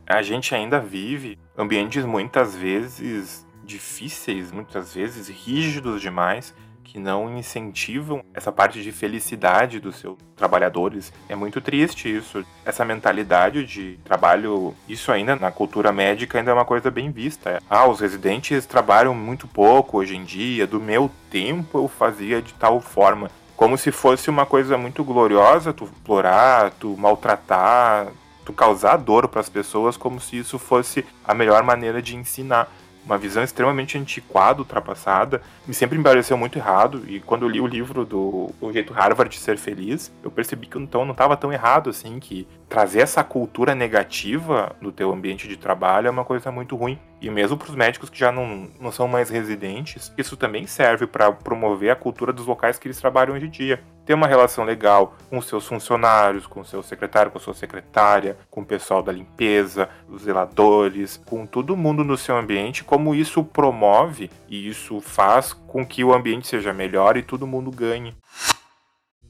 A 0.05 0.21
gente 0.21 0.55
ainda 0.55 0.79
vive 0.79 1.37
ambientes 1.57 2.05
muitas 2.05 2.55
vezes 2.55 3.45
difíceis, 3.65 4.49
muitas 4.49 4.93
vezes 4.93 5.27
rígidos 5.27 6.01
demais, 6.01 6.55
que 6.87 6.97
não 6.97 7.37
incentivam 7.37 8.23
essa 8.33 8.51
parte 8.51 8.81
de 8.81 8.91
felicidade 8.91 9.79
dos 9.79 9.97
seus 9.97 10.17
trabalhadores. 10.35 11.11
É 11.27 11.35
muito 11.35 11.59
triste 11.59 12.15
isso. 12.15 12.45
Essa 12.65 12.85
mentalidade 12.85 13.65
de 13.65 13.99
trabalho, 14.05 14.73
isso 14.87 15.11
ainda 15.11 15.35
na 15.35 15.51
cultura 15.51 15.91
médica 15.91 16.37
ainda 16.37 16.51
é 16.51 16.53
uma 16.53 16.65
coisa 16.65 16.89
bem 16.89 17.11
vista. 17.11 17.61
Ah, 17.69 17.87
os 17.87 17.99
residentes 17.99 18.65
trabalham 18.65 19.13
muito 19.13 19.47
pouco 19.47 19.97
hoje 19.97 20.15
em 20.15 20.23
dia, 20.23 20.65
do 20.65 20.79
meu 20.79 21.11
tempo 21.29 21.77
eu 21.77 21.87
fazia 21.87 22.41
de 22.41 22.53
tal 22.53 22.79
forma. 22.79 23.29
Como 23.55 23.77
se 23.77 23.91
fosse 23.91 24.29
uma 24.29 24.45
coisa 24.45 24.77
muito 24.77 25.03
gloriosa 25.03 25.73
tu 25.73 25.85
explorar, 25.85 26.71
tu 26.71 26.95
maltratar, 26.97 28.07
tu 28.45 28.53
causar 28.53 28.97
dor 28.97 29.27
para 29.27 29.41
as 29.41 29.49
pessoas, 29.49 29.97
como 29.97 30.21
se 30.21 30.37
isso 30.37 30.57
fosse 30.57 31.05
a 31.25 31.33
melhor 31.33 31.63
maneira 31.63 32.01
de 32.01 32.15
ensinar 32.15 32.71
uma 33.07 33.17
visão 33.17 33.41
extremamente 33.41 33.97
antiquada, 33.97 34.59
ultrapassada, 34.59 35.41
me 35.65 35.73
sempre 35.73 35.97
me 35.97 36.03
pareceu 36.03 36.37
muito 36.37 36.59
errado. 36.59 37.03
E 37.07 37.19
quando 37.21 37.43
eu 37.43 37.49
li 37.49 37.61
o 37.61 37.65
livro 37.65 38.05
do 38.05 38.51
O 38.59 38.71
Jeito 38.71 38.93
Harvard 38.93 39.33
de 39.33 39.41
Ser 39.41 39.57
Feliz, 39.57 40.11
eu 40.21 40.29
percebi 40.29 40.67
que 40.67 40.77
então 40.77 41.05
não 41.05 41.13
estava 41.13 41.37
tão 41.37 41.51
errado 41.51 41.89
assim, 41.89 42.19
que 42.19 42.45
trazer 42.67 42.99
essa 42.99 43.23
cultura 43.23 43.73
negativa 43.73 44.75
no 44.81 44.91
teu 44.91 45.11
ambiente 45.11 45.47
de 45.47 45.55
trabalho 45.55 46.07
é 46.07 46.11
uma 46.11 46.25
coisa 46.25 46.51
muito 46.51 46.75
ruim. 46.75 46.99
E 47.21 47.29
mesmo 47.29 47.57
para 47.57 47.69
os 47.69 47.75
médicos 47.75 48.09
que 48.09 48.19
já 48.19 48.31
não, 48.31 48.67
não 48.79 48.91
são 48.91 49.07
mais 49.07 49.29
residentes, 49.29 50.13
isso 50.17 50.35
também 50.35 50.67
serve 50.67 51.07
para 51.07 51.31
promover 51.31 51.89
a 51.89 51.95
cultura 51.95 52.33
dos 52.33 52.45
locais 52.45 52.77
que 52.77 52.87
eles 52.87 52.99
trabalham 52.99 53.35
hoje 53.35 53.45
em 53.45 53.49
dia. 53.49 53.81
Ter 54.07 54.13
uma 54.13 54.25
relação 54.25 54.63
legal 54.63 55.17
com 55.29 55.41
seus 55.41 55.67
funcionários, 55.67 56.47
com 56.47 56.63
seu 56.63 56.81
secretário, 56.81 57.29
com 57.29 57.39
sua 57.39 57.53
secretária, 57.53 58.37
com 58.49 58.61
o 58.61 58.65
pessoal 58.65 59.03
da 59.03 59.11
limpeza, 59.11 59.89
os 60.07 60.21
zeladores, 60.21 61.21
com 61.25 61.45
todo 61.45 61.75
mundo 61.75 62.05
no 62.05 62.17
seu 62.17 62.37
ambiente, 62.37 62.85
como 62.85 63.13
isso 63.13 63.43
promove 63.43 64.31
e 64.47 64.69
isso 64.69 65.01
faz 65.01 65.51
com 65.51 65.85
que 65.85 66.05
o 66.05 66.13
ambiente 66.13 66.47
seja 66.47 66.71
melhor 66.71 67.17
e 67.17 67.21
todo 67.21 67.45
mundo 67.45 67.69
ganhe. 67.69 68.15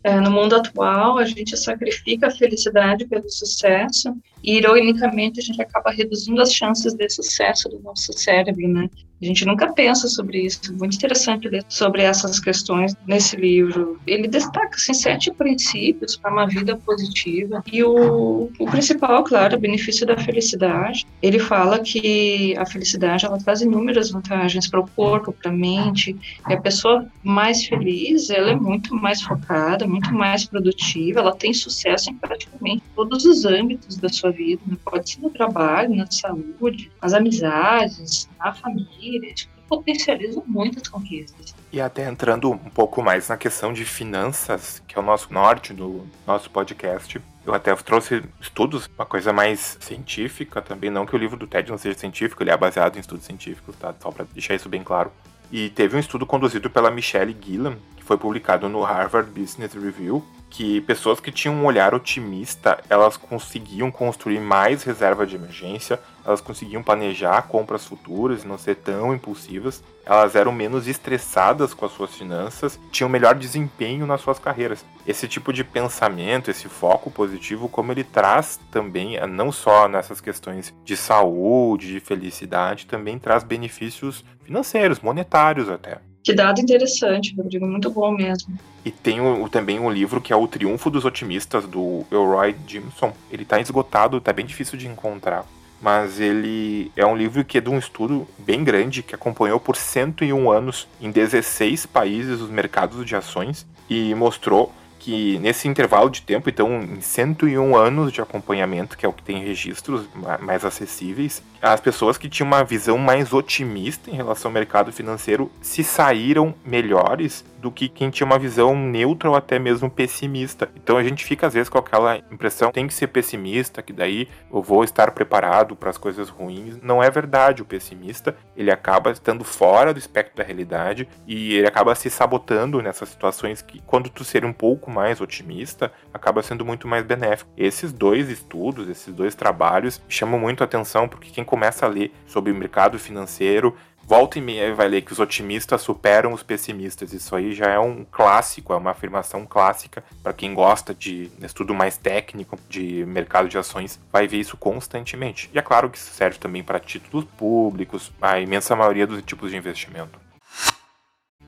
É, 0.04 0.20
no 0.20 0.30
mundo 0.30 0.56
atual, 0.56 1.18
a 1.18 1.26
gente 1.26 1.58
sacrifica 1.58 2.28
a 2.28 2.32
felicidade 2.32 3.08
pelo 3.08 3.28
sucesso 3.32 4.16
e, 4.44 4.58
ironicamente, 4.58 5.40
a 5.40 5.44
gente 5.44 5.62
acaba 5.62 5.92
reduzindo 5.92 6.42
as 6.42 6.54
chances 6.54 6.94
de 6.94 7.10
sucesso 7.10 7.70
do 7.70 7.80
nosso 7.80 8.14
cérebro, 8.14 8.68
né? 8.68 8.90
A 9.22 9.26
gente 9.26 9.46
nunca 9.46 9.74
pensa 9.74 10.08
sobre 10.08 10.46
isso. 10.46 10.60
Muito 10.78 10.96
interessante 10.96 11.50
ler 11.50 11.64
sobre 11.68 12.04
essas 12.04 12.40
questões 12.40 12.96
nesse 13.08 13.36
livro. 13.36 14.00
Ele 14.06 14.28
destaca 14.28 14.76
assim, 14.76 14.94
sete 14.94 15.32
princípios 15.32 16.16
para 16.16 16.32
uma 16.32 16.46
vida 16.46 16.78
positiva. 16.78 17.64
E 17.72 17.84
o, 17.84 18.52
o 18.60 18.66
principal, 18.68 19.24
claro, 19.24 19.58
o 19.58 19.60
benefício 19.60 20.06
da 20.06 20.18
felicidade. 20.18 21.08
Ele 21.22 21.40
fala 21.40 21.80
que 21.80 22.56
a 22.58 22.66
felicidade 22.66 23.26
ela 23.26 23.40
traz 23.40 23.62
inúmeras 23.62 24.12
vantagens 24.12 24.68
para 24.70 24.80
o 24.80 24.88
corpo, 24.88 25.34
para 25.34 25.50
a 25.50 25.54
mente. 25.54 26.16
E 26.48 26.54
a 26.54 26.62
pessoa 26.62 27.08
mais 27.24 27.66
feliz, 27.66 28.30
ela 28.30 28.52
é 28.52 28.56
muito 28.56 28.94
mais 28.94 29.22
focada, 29.24 29.88
muito 29.88 30.14
mais 30.14 30.46
produtiva. 30.46 31.22
Ela 31.22 31.36
tem 31.36 31.54
sucesso 31.54 32.12
em 32.12 32.16
praticamente 32.16 32.84
todos 32.96 33.26
os 33.26 33.46
âmbitos 33.46 33.98
da 33.98 34.10
sua 34.10 34.27
vida. 34.32 34.62
Né? 34.66 34.78
Pode 34.84 35.10
ser 35.10 35.22
no 35.22 35.30
trabalho, 35.30 35.96
na 35.96 36.10
saúde, 36.10 36.92
nas 37.02 37.14
amizades, 37.14 38.30
na 38.40 38.54
família 38.54 39.34
tipo, 39.34 39.54
potencializam 39.68 40.44
muitas 40.48 40.88
conquistas. 40.88 41.54
E 41.72 41.82
até 41.82 42.08
entrando 42.08 42.50
um 42.52 42.58
pouco 42.58 43.02
mais 43.04 43.28
na 43.28 43.38
questão 43.38 43.74
de 43.74 43.84
finanças, 43.84 44.82
que 44.88 44.98
é 44.98 45.02
o 45.02 45.06
nosso 45.06 45.32
norte 45.34 45.74
do 45.74 46.06
nosso 46.26 46.50
podcast, 46.50 47.22
eu 47.46 47.54
até 47.54 47.76
trouxe 47.76 48.24
estudos, 48.42 48.90
uma 48.98 49.06
coisa 49.06 49.32
mais 49.32 49.78
científica 49.80 50.62
também, 50.62 50.90
não 50.90 51.06
que 51.06 51.16
o 51.16 51.18
livro 51.18 51.38
do 51.38 51.48
TED 51.48 51.70
não 51.70 51.78
seja 51.78 51.98
científico, 51.98 52.42
ele 52.44 52.52
é 52.52 52.58
baseado 52.58 52.98
em 52.98 53.00
estudos 53.00 53.26
científicos, 53.26 53.76
tá? 53.76 53.94
Só 54.00 54.12
para 54.12 54.26
deixar 54.34 54.56
isso 54.56 54.70
bem 54.70 54.84
claro. 54.84 55.12
E 55.52 55.70
teve 55.70 55.96
um 55.96 56.00
estudo 56.00 56.26
conduzido 56.26 56.70
pela 56.70 56.92
Michelle 56.92 57.36
Gillan, 57.40 57.78
que 57.96 58.04
foi 58.04 58.18
publicado 58.18 58.68
no 58.68 58.82
Harvard 58.82 59.30
Business 59.32 59.74
Review, 59.74 60.26
que 60.50 60.82
pessoas 60.82 61.20
que 61.20 61.32
tinham 61.32 61.56
um 61.56 61.66
olhar 61.66 61.94
otimista, 61.94 62.82
elas 62.90 63.18
conseguiam 63.18 63.92
construir 63.92 64.40
mais 64.40 64.84
reserva 64.84 65.26
de 65.26 65.36
emergência, 65.36 66.00
elas 66.26 66.42
conseguiam 66.42 66.82
planejar 66.82 67.44
compras 67.44 67.86
futuras 67.86 68.44
não 68.44 68.58
ser 68.58 68.76
tão 68.76 69.14
impulsivas, 69.14 69.84
elas 70.06 70.36
eram 70.36 70.52
menos 70.52 70.88
estressadas 70.88 71.74
com 71.74 71.86
as 71.86 71.92
suas 71.92 72.16
finanças, 72.16 72.80
tinham 72.92 73.10
melhor 73.10 73.36
desempenho 73.36 74.08
nas 74.08 74.22
suas 74.22 74.40
carreiras. 74.40 74.86
Esse 75.06 75.28
tipo 75.28 75.52
de 75.52 75.64
pensamento, 75.64 76.50
esse 76.50 76.68
foco 76.68 77.12
positivo, 77.12 77.70
como 77.70 77.92
ele 77.92 78.04
traz 78.04 78.60
também, 78.72 79.20
não 79.28 79.52
só 79.52 79.88
nessas 79.88 80.22
questões 80.22 80.74
de 80.84 80.96
saúde, 80.96 81.92
de 81.92 82.00
felicidade, 82.00 82.88
também 82.88 83.20
traz 83.20 83.44
benefícios 83.44 84.24
financeiros, 84.44 85.00
monetários 85.00 85.70
até. 85.70 86.07
Que 86.28 86.34
dado 86.34 86.60
interessante, 86.60 87.34
Rodrigo, 87.34 87.66
muito 87.66 87.90
bom 87.90 88.12
mesmo. 88.12 88.54
E 88.84 88.92
tem 88.92 89.22
o, 89.22 89.48
também 89.48 89.80
um 89.80 89.90
livro 89.90 90.20
que 90.20 90.34
é 90.34 90.36
O 90.36 90.46
Triunfo 90.46 90.90
dos 90.90 91.06
Otimistas, 91.06 91.66
do 91.66 92.06
Elroy 92.12 92.54
Jimson. 92.68 93.14
Ele 93.32 93.44
está 93.44 93.62
esgotado, 93.62 94.18
está 94.18 94.34
bem 94.34 94.46
difícil 94.46 94.78
de 94.78 94.90
encontrar. 94.90 95.46
Mas 95.82 96.20
ele 96.20 96.92
é 96.98 97.06
um 97.06 97.16
livro 97.16 97.46
que 97.46 97.60
é 97.60 97.62
de 97.62 97.70
um 97.70 97.78
estudo 97.78 98.28
bem 98.40 98.62
grande, 98.62 99.02
que 99.02 99.16
acompanhou 99.16 99.58
por 99.58 99.78
101 99.78 100.52
anos 100.52 100.86
em 101.00 101.10
16 101.12 101.86
países 101.86 102.42
os 102.42 102.50
mercados 102.50 103.06
de 103.06 103.16
ações 103.16 103.66
e 103.90 104.14
mostrou 104.14 104.74
que 105.00 105.40
nesse 105.40 105.70
intervalo 105.70 106.10
de 106.10 106.22
tempo, 106.22 106.50
então 106.50 106.82
em 106.82 107.00
101 107.00 107.74
anos 107.74 108.12
de 108.12 108.20
acompanhamento, 108.20 108.98
que 108.98 109.06
é 109.06 109.10
o 109.10 109.14
que 109.14 109.24
tem 109.24 109.46
registros 109.46 110.06
mais 110.42 110.66
acessíveis, 110.66 111.42
as 111.62 111.82
pessoas 111.82 112.18
que 112.18 112.30
tinham 112.30 112.48
uma 112.48 112.64
visão 112.64 112.98
mais 112.98 113.34
otimista 113.34 114.10
em 114.10 114.16
relação 114.16 114.50
ao 114.50 114.54
mercado 114.54 114.92
financeiro 114.92 115.52
se 115.62 115.84
saíram 115.84 116.54
melhores 116.66 117.44
do 117.60 117.72
que 117.72 117.90
quem 117.90 118.10
tinha 118.10 118.26
uma 118.26 118.38
visão 118.38 118.76
neutra 118.76 119.30
ou 119.30 119.36
até 119.36 119.58
mesmo 119.58 119.90
pessimista. 119.90 120.70
Então 120.76 120.98
a 120.98 121.04
gente 121.04 121.26
fica 121.26 121.48
às 121.48 121.54
vezes 121.54 121.70
com 121.70 121.78
aquela 121.78 122.18
impressão 122.32 122.72
tem 122.72 122.88
que 122.88 122.94
ser 122.94 123.08
pessimista, 123.08 123.82
que 123.82 123.92
daí 123.92 124.28
eu 124.52 124.62
vou 124.62 124.84
estar 124.84 125.12
preparado 125.12 125.76
para 125.76 125.90
as 125.90 125.98
coisas 125.98 126.30
ruins. 126.30 126.78
Não 126.82 127.02
é 127.02 127.10
verdade. 127.10 127.62
O 127.62 127.66
pessimista 127.66 128.36
ele 128.56 128.72
acaba 128.72 129.12
estando 129.12 129.44
fora 129.44 129.94
do 129.94 130.00
espectro 130.00 130.38
da 130.38 130.44
realidade 130.44 131.08
e 131.26 131.56
ele 131.56 131.68
acaba 131.68 131.96
se 131.96 132.10
sabotando 132.10 132.82
nessas 132.82 133.10
situações 133.10 133.62
que 133.62 133.82
quando 133.82 134.10
tu 134.10 134.24
ser 134.24 134.46
um 134.46 134.54
pouco 134.54 134.92
mais 134.92 135.20
otimista 135.20 135.92
acaba 136.14 136.44
sendo 136.44 136.66
muito 136.66 136.88
mais 136.88 137.04
benéfico. 137.04 137.50
Esses 137.58 137.92
dois 137.92 138.30
estudos, 138.30 138.88
esses 138.88 139.14
dois 139.14 139.36
trabalhos 139.36 140.02
chamam 140.08 140.40
muito 140.40 140.64
atenção 140.64 141.08
porque 141.08 141.32
quem 141.32 141.44
começa 141.48 141.88
a 141.88 141.90
ler 141.90 142.14
sobre 142.28 142.52
o 142.52 142.56
mercado 142.56 143.00
financeiro 143.00 143.76
volta 144.08 144.40
e 144.40 144.42
meia 144.42 144.74
vai 144.74 144.88
ler 144.88 145.02
que 145.02 145.12
os 145.12 145.20
otimistas 145.20 145.82
superam 145.82 146.32
os 146.32 146.42
pessimistas. 146.42 147.12
Isso 147.12 147.36
aí 147.36 147.54
já 147.54 147.70
é 147.70 147.78
um 147.78 148.06
clássico, 148.10 148.72
é 148.72 148.78
uma 148.78 148.92
afirmação 148.92 149.46
clássica 149.46 150.02
para 150.24 150.32
quem 150.32 150.54
gosta 150.54 150.96
de 150.96 151.30
estudo 151.42 151.74
mais 151.74 151.98
técnico 151.98 152.58
de 152.70 153.06
mercado 153.06 153.50
de 153.50 153.58
ações, 153.58 154.00
vai 154.10 154.26
ver 154.26 154.38
isso 154.38 154.56
constantemente. 154.56 155.50
E 155.54 155.60
é 155.60 155.62
claro 155.62 155.90
que 155.90 155.98
isso 155.98 156.14
serve 156.14 156.40
também 156.40 156.64
para 156.64 156.80
títulos 156.80 157.26
públicos, 157.38 158.14
a 158.22 158.40
imensa 158.40 158.78
maioria 158.78 159.06
dos 159.06 159.22
tipos 159.24 159.52
de 159.52 159.58
investimento. 159.58 160.27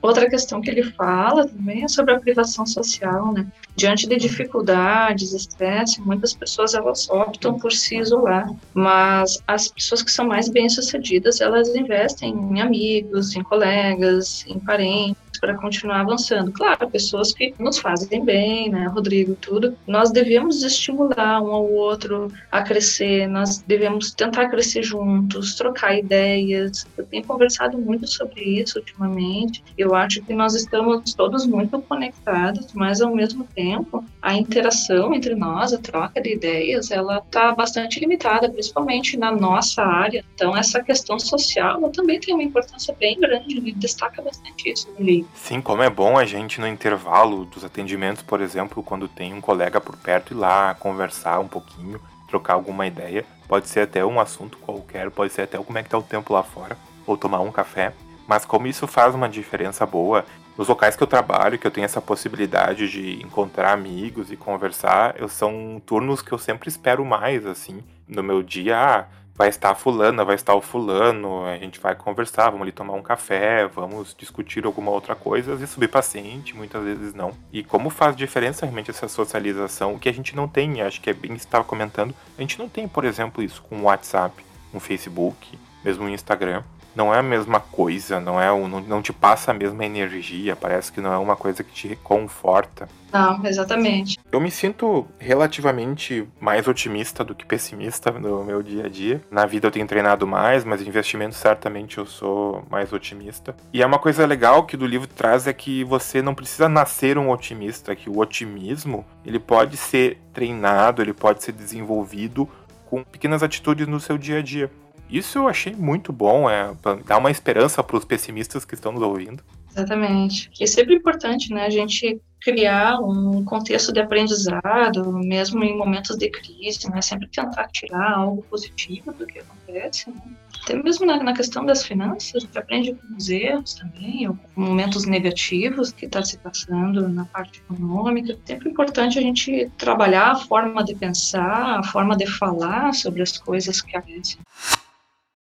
Outra 0.02 0.28
questão 0.30 0.60
que 0.60 0.70
ele 0.70 0.82
fala 0.82 1.46
também 1.46 1.84
é 1.84 1.88
sobre 1.88 2.14
a 2.14 2.20
privação 2.20 2.64
social, 2.64 3.32
né? 3.32 3.46
Diante 3.76 4.08
de 4.08 4.16
dificuldades, 4.16 5.32
estresse, 5.32 6.00
muitas 6.00 6.32
pessoas 6.32 6.74
elas 6.74 7.08
optam 7.10 7.58
por 7.58 7.70
se 7.72 7.98
isolar, 7.98 8.50
mas 8.72 9.42
as 9.46 9.68
pessoas 9.68 10.02
que 10.02 10.10
são 10.10 10.26
mais 10.26 10.48
bem-sucedidas, 10.48 11.40
elas 11.40 11.68
investem 11.74 12.32
em 12.32 12.60
amigos, 12.60 13.36
em 13.36 13.42
colegas, 13.42 14.44
em 14.46 14.58
parentes, 14.58 15.29
para 15.40 15.54
continuar 15.54 16.00
avançando. 16.00 16.52
Claro, 16.52 16.90
pessoas 16.90 17.32
que 17.32 17.54
nos 17.58 17.78
fazem 17.78 18.24
bem, 18.24 18.70
né, 18.70 18.86
Rodrigo, 18.86 19.34
tudo. 19.36 19.76
Nós 19.86 20.10
devemos 20.10 20.62
estimular 20.62 21.42
um 21.42 21.52
ao 21.52 21.70
outro 21.72 22.30
a 22.50 22.62
crescer, 22.62 23.26
nós 23.26 23.58
devemos 23.58 24.12
tentar 24.12 24.48
crescer 24.48 24.82
juntos, 24.82 25.54
trocar 25.54 25.96
ideias. 25.96 26.86
Eu 26.96 27.04
tenho 27.06 27.24
conversado 27.24 27.78
muito 27.78 28.06
sobre 28.06 28.42
isso 28.42 28.78
ultimamente. 28.78 29.62
Eu 29.76 29.94
acho 29.94 30.22
que 30.22 30.34
nós 30.34 30.54
estamos 30.54 31.14
todos 31.14 31.46
muito 31.46 31.80
conectados, 31.82 32.72
mas 32.74 33.00
ao 33.00 33.14
mesmo 33.14 33.44
tempo 33.54 34.04
a 34.22 34.34
interação 34.34 35.14
entre 35.14 35.34
nós, 35.34 35.72
a 35.72 35.78
troca 35.78 36.20
de 36.20 36.34
ideias, 36.34 36.90
ela 36.90 37.18
está 37.18 37.52
bastante 37.52 37.98
limitada, 38.00 38.50
principalmente 38.50 39.16
na 39.16 39.32
nossa 39.32 39.82
área. 39.82 40.24
Então 40.34 40.56
essa 40.56 40.82
questão 40.82 41.18
social 41.18 41.80
também 41.90 42.20
tem 42.20 42.34
uma 42.34 42.42
importância 42.42 42.94
bem 42.98 43.18
grande 43.18 43.58
e 43.58 43.72
destaca 43.72 44.20
bastante 44.20 44.70
isso 44.70 44.88
no 44.98 45.04
livro. 45.04 45.30
Sim, 45.34 45.60
como 45.60 45.82
é 45.82 45.90
bom 45.90 46.18
a 46.18 46.24
gente 46.24 46.60
no 46.60 46.66
intervalo 46.66 47.44
dos 47.44 47.64
atendimentos, 47.64 48.22
por 48.22 48.40
exemplo, 48.40 48.82
quando 48.82 49.08
tem 49.08 49.32
um 49.32 49.40
colega 49.40 49.80
por 49.80 49.96
perto 49.96 50.34
ir 50.34 50.36
lá 50.36 50.74
conversar 50.74 51.40
um 51.40 51.48
pouquinho, 51.48 52.00
trocar 52.28 52.54
alguma 52.54 52.86
ideia. 52.86 53.24
Pode 53.48 53.68
ser 53.68 53.80
até 53.80 54.04
um 54.04 54.20
assunto 54.20 54.58
qualquer, 54.58 55.10
pode 55.10 55.32
ser 55.32 55.42
até 55.42 55.58
como 55.58 55.78
é 55.78 55.82
que 55.82 55.90
tá 55.90 55.98
o 55.98 56.02
tempo 56.02 56.32
lá 56.32 56.42
fora, 56.42 56.76
ou 57.06 57.16
tomar 57.16 57.40
um 57.40 57.50
café. 57.50 57.92
Mas 58.28 58.44
como 58.44 58.68
isso 58.68 58.86
faz 58.86 59.12
uma 59.12 59.28
diferença 59.28 59.84
boa, 59.84 60.24
nos 60.56 60.68
locais 60.68 60.96
que 60.96 61.02
eu 61.02 61.06
trabalho, 61.06 61.58
que 61.58 61.66
eu 61.66 61.70
tenho 61.70 61.84
essa 61.84 62.00
possibilidade 62.00 62.88
de 62.88 63.22
encontrar 63.22 63.72
amigos 63.72 64.30
e 64.30 64.36
conversar, 64.36 65.14
eu, 65.18 65.28
são 65.28 65.80
turnos 65.86 66.20
que 66.22 66.32
eu 66.32 66.38
sempre 66.38 66.68
espero 66.68 67.04
mais, 67.04 67.46
assim, 67.46 67.82
no 68.06 68.22
meu 68.22 68.42
dia. 68.42 68.76
Ah, 68.76 69.06
vai 69.40 69.48
estar 69.48 69.70
a 69.70 69.74
fulana, 69.74 70.22
vai 70.22 70.34
estar 70.34 70.54
o 70.54 70.60
fulano, 70.60 71.46
a 71.46 71.56
gente 71.56 71.80
vai 71.80 71.94
conversar, 71.94 72.50
vamos 72.50 72.60
ali 72.60 72.72
tomar 72.72 72.92
um 72.92 73.00
café, 73.00 73.66
vamos 73.66 74.14
discutir 74.14 74.66
alguma 74.66 74.90
outra 74.90 75.14
coisa, 75.14 75.56
vezes 75.56 75.70
subir 75.70 75.88
paciente, 75.88 76.54
muitas 76.54 76.84
vezes 76.84 77.14
não. 77.14 77.32
E 77.50 77.64
como 77.64 77.88
faz 77.88 78.14
diferença 78.14 78.66
realmente 78.66 78.90
essa 78.90 79.08
socialização, 79.08 79.98
que 79.98 80.10
a 80.10 80.12
gente 80.12 80.36
não 80.36 80.46
tem, 80.46 80.82
acho 80.82 81.00
que 81.00 81.08
é 81.08 81.14
bem 81.14 81.32
estava 81.32 81.64
comentando, 81.64 82.14
a 82.36 82.40
gente 82.42 82.58
não 82.58 82.68
tem, 82.68 82.86
por 82.86 83.02
exemplo, 83.02 83.42
isso 83.42 83.62
com 83.62 83.76
o 83.76 83.82
WhatsApp, 83.84 84.44
um 84.74 84.78
Facebook, 84.78 85.58
mesmo 85.82 86.04
o 86.04 86.08
Instagram 86.10 86.62
não 86.94 87.14
é 87.14 87.18
a 87.18 87.22
mesma 87.22 87.60
coisa, 87.60 88.20
não 88.20 88.40
é 88.40 88.48
não, 88.68 88.80
não 88.80 89.02
te 89.02 89.12
passa 89.12 89.50
a 89.50 89.54
mesma 89.54 89.84
energia, 89.84 90.56
parece 90.56 90.92
que 90.92 91.00
não 91.00 91.12
é 91.12 91.18
uma 91.18 91.36
coisa 91.36 91.62
que 91.62 91.72
te 91.72 91.88
reconforta. 91.88 92.88
Não, 93.12 93.44
exatamente. 93.44 94.18
Eu 94.30 94.40
me 94.40 94.50
sinto 94.50 95.06
relativamente 95.18 96.26
mais 96.40 96.68
otimista 96.68 97.24
do 97.24 97.34
que 97.34 97.44
pessimista 97.44 98.10
no 98.12 98.44
meu 98.44 98.62
dia 98.62 98.86
a 98.86 98.88
dia. 98.88 99.20
Na 99.30 99.46
vida 99.46 99.66
eu 99.66 99.70
tenho 99.70 99.86
treinado 99.86 100.26
mais, 100.26 100.64
mas 100.64 100.80
investimento 100.80 101.34
certamente 101.34 101.98
eu 101.98 102.06
sou 102.06 102.64
mais 102.70 102.92
otimista. 102.92 103.54
E 103.72 103.82
é 103.82 103.86
uma 103.86 103.98
coisa 103.98 104.24
legal 104.26 104.64
que 104.64 104.76
do 104.76 104.86
livro 104.86 105.08
traz 105.08 105.46
é 105.46 105.52
que 105.52 105.82
você 105.84 106.22
não 106.22 106.34
precisa 106.34 106.68
nascer 106.68 107.18
um 107.18 107.30
otimista, 107.30 107.96
que 107.96 108.08
o 108.08 108.18
otimismo, 108.18 109.04
ele 109.24 109.40
pode 109.40 109.76
ser 109.76 110.18
treinado, 110.32 111.02
ele 111.02 111.12
pode 111.12 111.42
ser 111.42 111.52
desenvolvido 111.52 112.48
com 112.86 113.04
pequenas 113.04 113.42
atitudes 113.42 113.86
no 113.86 114.00
seu 114.00 114.18
dia 114.18 114.38
a 114.38 114.42
dia. 114.42 114.70
Isso 115.10 115.38
eu 115.38 115.48
achei 115.48 115.74
muito 115.74 116.12
bom, 116.12 116.48
é 116.48 116.72
dar 117.06 117.18
uma 117.18 117.30
esperança 117.30 117.82
para 117.82 117.96
os 117.96 118.04
pessimistas 118.04 118.64
que 118.64 118.74
estão 118.74 118.92
nos 118.92 119.02
ouvindo. 119.02 119.42
Exatamente. 119.70 120.50
é 120.60 120.66
sempre 120.66 120.94
importante, 120.94 121.52
né, 121.52 121.64
a 121.64 121.70
gente 121.70 122.20
criar 122.40 122.98
um 123.00 123.44
contexto 123.44 123.92
de 123.92 124.00
aprendizado, 124.00 125.12
mesmo 125.12 125.62
em 125.62 125.76
momentos 125.76 126.16
de 126.16 126.30
crise, 126.30 126.90
né, 126.90 127.02
sempre 127.02 127.28
tentar 127.28 127.68
tirar 127.68 128.14
algo 128.14 128.42
positivo 128.42 129.12
do 129.12 129.26
que 129.26 129.40
acontece, 129.40 130.10
né? 130.10 130.22
Até 130.62 130.74
mesmo 130.74 131.06
na, 131.06 131.22
na, 131.22 131.32
questão 131.32 131.64
das 131.64 131.84
finanças, 131.84 132.34
a 132.34 132.40
gente 132.40 132.58
aprende 132.58 132.92
com 132.92 133.16
os 133.16 133.30
erros 133.30 133.74
também, 133.74 134.28
ou 134.28 134.36
com 134.54 134.60
momentos 134.60 135.06
negativos 135.06 135.90
que 135.90 136.04
está 136.04 136.22
se 136.22 136.36
passando 136.38 137.08
na 137.08 137.24
parte 137.24 137.60
econômica. 137.60 138.32
É 138.32 138.36
sempre 138.44 138.68
importante 138.68 139.18
a 139.18 139.22
gente 139.22 139.70
trabalhar 139.78 140.32
a 140.32 140.36
forma 140.36 140.84
de 140.84 140.94
pensar, 140.94 141.78
a 141.78 141.82
forma 141.82 142.14
de 142.14 142.26
falar 142.26 142.92
sobre 142.92 143.22
as 143.22 143.38
coisas 143.38 143.80
que 143.80 143.96
acontecem. 143.96 144.38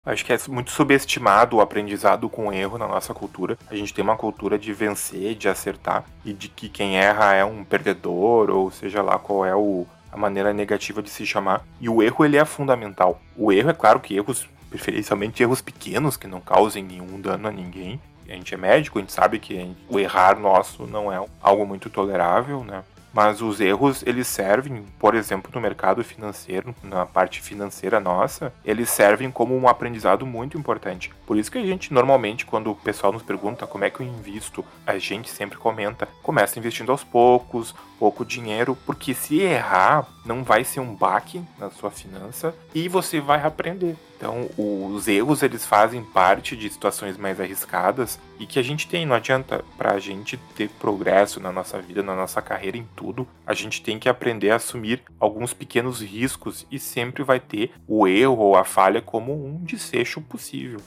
Acho 0.06 0.26
que 0.26 0.32
é 0.32 0.40
muito 0.48 0.72
subestimado 0.72 1.58
o 1.58 1.62
aprendizado 1.62 2.30
com 2.30 2.54
erro 2.54 2.78
na 2.78 2.88
nossa 2.88 3.14
cultura. 3.14 3.58
A 3.70 3.76
gente 3.76 3.94
tem 3.94 4.04
uma 4.04 4.16
cultura 4.16 4.58
de 4.58 4.72
vencer, 4.72 5.36
de 5.36 5.50
acertar 5.50 6.06
e 6.24 6.32
de 6.32 6.48
que 6.48 6.70
quem 6.70 6.98
erra 6.98 7.36
é 7.36 7.44
um 7.44 7.66
perdedor, 7.66 8.50
ou 8.50 8.72
seja 8.72 9.02
lá 9.02 9.20
qual 9.20 9.46
é 9.46 9.54
o, 9.54 9.86
a 10.10 10.16
maneira 10.18 10.54
negativa 10.54 11.04
de 11.04 11.10
se 11.10 11.26
chamar. 11.26 11.66
E 11.82 11.90
o 11.90 12.02
erro 12.02 12.24
ele 12.24 12.38
é 12.38 12.46
fundamental. 12.46 13.22
O 13.36 13.52
erro 13.52 13.70
é 13.70 13.74
claro 13.74 14.00
que 14.00 14.16
erros, 14.16 14.48
preferencialmente 14.70 15.44
erros 15.44 15.62
pequenos 15.62 16.16
que 16.16 16.28
não 16.28 16.40
causem 16.40 16.82
nenhum 16.82 17.20
dano 17.20 17.50
a 17.50 17.52
ninguém. 17.52 18.02
A 18.28 18.34
gente 18.34 18.54
é 18.54 18.58
médico, 18.58 19.00
a 19.00 19.02
gente 19.02 19.12
sabe 19.12 19.38
que 19.38 19.76
o 19.90 20.00
errar 20.00 20.40
nosso 20.40 20.88
não 20.88 21.12
é 21.12 21.24
algo 21.42 21.66
muito 21.68 21.90
tolerável, 21.90 22.64
né? 22.64 22.84
Mas 23.14 23.42
os 23.42 23.60
erros, 23.60 24.04
eles 24.06 24.28
servem, 24.28 24.84
por 25.00 25.16
exemplo, 25.16 25.52
no 25.54 25.62
mercado 25.62 26.04
financeiro, 26.04 26.76
na 26.84 27.06
parte 27.06 27.42
financeira 27.42 28.00
nossa, 28.00 28.54
eles 28.64 28.90
servem 28.90 29.32
como 29.32 29.58
um 29.58 29.68
aprendizado 29.68 30.26
muito 30.26 30.58
importante. 30.58 31.12
Por 31.26 31.38
isso 31.38 31.52
que 31.52 31.58
a 31.58 31.66
gente, 31.66 31.94
normalmente, 31.94 32.46
quando 32.46 32.72
o 32.72 32.76
pessoal 32.76 33.12
nos 33.12 33.24
pergunta 33.24 33.68
como 33.68 33.84
é 33.84 33.90
que 33.90 34.02
eu 34.02 34.08
invisto, 34.08 34.64
a 34.86 34.98
gente 34.98 35.30
sempre 35.30 35.58
comenta, 35.58 36.08
começa 36.22 36.60
investindo 36.60 36.92
aos 36.92 37.04
poucos, 37.04 37.74
pouco 37.98 38.24
dinheiro, 38.24 38.78
porque 38.86 39.14
se 39.14 39.40
errar, 39.42 40.08
não 40.26 40.44
vai 40.44 40.64
ser 40.64 40.80
um 40.80 40.96
baque 40.96 41.42
na 41.58 41.70
sua 41.70 41.92
finança 41.92 42.54
e 42.74 42.88
você 42.88 43.20
vai 43.20 43.42
aprender. 43.44 43.98
Então, 44.20 44.50
os 44.58 45.08
erros 45.08 45.42
eles 45.42 45.66
fazem 45.66 46.04
parte 46.04 46.54
de 46.54 46.70
situações 46.70 47.16
mais 47.16 47.40
arriscadas 47.40 48.20
e 48.38 48.46
que 48.46 48.60
a 48.60 48.62
gente 48.62 48.86
tem. 48.86 49.06
Não 49.06 49.16
adianta 49.16 49.64
para 49.78 49.94
a 49.94 50.00
gente 50.00 50.36
ter 50.58 50.68
progresso 50.72 51.40
na 51.40 51.54
nossa 51.54 51.82
vida, 51.82 52.04
na 52.04 52.14
nossa 52.14 52.42
carreira, 52.42 52.78
em 52.78 52.86
tudo. 52.98 53.26
A 53.48 53.54
gente 53.54 53.82
tem 53.82 53.98
que 53.98 54.10
aprender 54.10 54.52
a 54.52 54.58
assumir 54.58 55.02
alguns 55.18 55.54
pequenos 55.54 56.02
riscos 56.02 56.68
e 56.70 56.78
sempre 56.78 57.24
vai 57.24 57.40
ter 57.40 57.72
o 57.88 58.06
erro 58.06 58.40
ou 58.40 58.58
a 58.58 58.66
falha 58.66 59.02
como 59.02 59.34
um 59.34 59.64
desfecho 59.64 60.20
possível. 60.20 60.82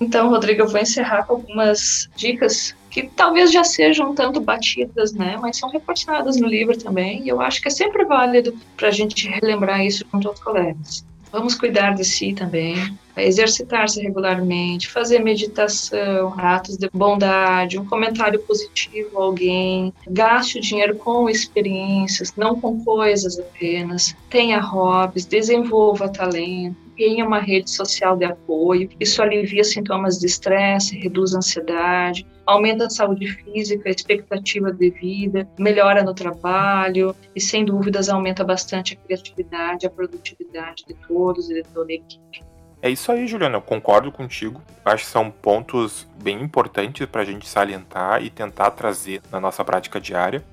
Então, 0.00 0.30
Rodrigo, 0.30 0.62
eu 0.62 0.68
vou 0.68 0.80
encerrar 0.80 1.24
com 1.24 1.34
algumas 1.34 2.08
dicas 2.16 2.74
que 2.90 3.06
talvez 3.08 3.52
já 3.52 3.64
sejam 3.64 4.14
tanto 4.14 4.40
batidas, 4.40 5.12
né, 5.12 5.36
mas 5.40 5.58
são 5.58 5.68
reforçadas 5.68 6.38
no 6.38 6.46
livro 6.46 6.76
também, 6.78 7.24
e 7.24 7.28
eu 7.28 7.40
acho 7.40 7.60
que 7.60 7.68
é 7.68 7.70
sempre 7.70 8.04
válido 8.04 8.54
para 8.76 8.88
a 8.88 8.90
gente 8.90 9.28
relembrar 9.28 9.84
isso 9.84 10.04
com 10.06 10.18
os 10.18 10.40
colegas. 10.40 11.04
Vamos 11.32 11.54
cuidar 11.54 11.94
de 11.94 12.04
si 12.04 12.32
também, 12.32 12.96
exercitar-se 13.16 14.00
regularmente, 14.00 14.88
fazer 14.88 15.18
meditação, 15.18 16.34
atos 16.38 16.76
de 16.76 16.88
bondade, 16.92 17.78
um 17.78 17.84
comentário 17.84 18.40
positivo 18.40 19.18
a 19.18 19.24
alguém, 19.24 19.92
gaste 20.08 20.58
o 20.58 20.60
dinheiro 20.60 20.96
com 20.96 21.28
experiências, 21.28 22.32
não 22.36 22.60
com 22.60 22.82
coisas 22.84 23.38
apenas, 23.38 24.14
tenha 24.30 24.60
hobbies, 24.60 25.26
desenvolva 25.26 26.08
talento, 26.08 26.85
tenha 26.96 27.24
uma 27.24 27.38
rede 27.38 27.70
social 27.70 28.16
de 28.16 28.24
apoio. 28.24 28.88
Isso 28.98 29.22
alivia 29.22 29.62
sintomas 29.62 30.18
de 30.18 30.26
estresse, 30.26 30.98
reduz 30.98 31.34
a 31.34 31.38
ansiedade, 31.38 32.26
aumenta 32.46 32.86
a 32.86 32.90
saúde 32.90 33.26
física, 33.28 33.88
a 33.88 33.92
expectativa 33.92 34.72
de 34.72 34.90
vida, 34.90 35.48
melhora 35.58 36.02
no 36.02 36.14
trabalho 36.14 37.14
e, 37.34 37.40
sem 37.40 37.64
dúvidas, 37.64 38.08
aumenta 38.08 38.42
bastante 38.44 38.94
a 38.94 38.96
criatividade, 38.96 39.86
a 39.86 39.90
produtividade 39.90 40.84
de 40.86 40.94
todos 41.06 41.50
e 41.50 41.54
de 41.54 41.62
toda 41.62 41.92
a 41.92 41.94
equipe. 41.94 42.44
É 42.82 42.90
isso 42.90 43.10
aí, 43.10 43.26
Juliana, 43.26 43.56
eu 43.56 43.62
concordo 43.62 44.12
contigo. 44.12 44.62
Acho 44.84 45.04
que 45.04 45.10
são 45.10 45.30
pontos 45.30 46.06
bem 46.22 46.40
importantes 46.40 47.06
para 47.06 47.22
a 47.22 47.24
gente 47.24 47.48
salientar 47.48 48.22
e 48.22 48.30
tentar 48.30 48.70
trazer 48.70 49.22
na 49.32 49.40
nossa 49.40 49.64
prática 49.64 50.00
diária. 50.00 50.44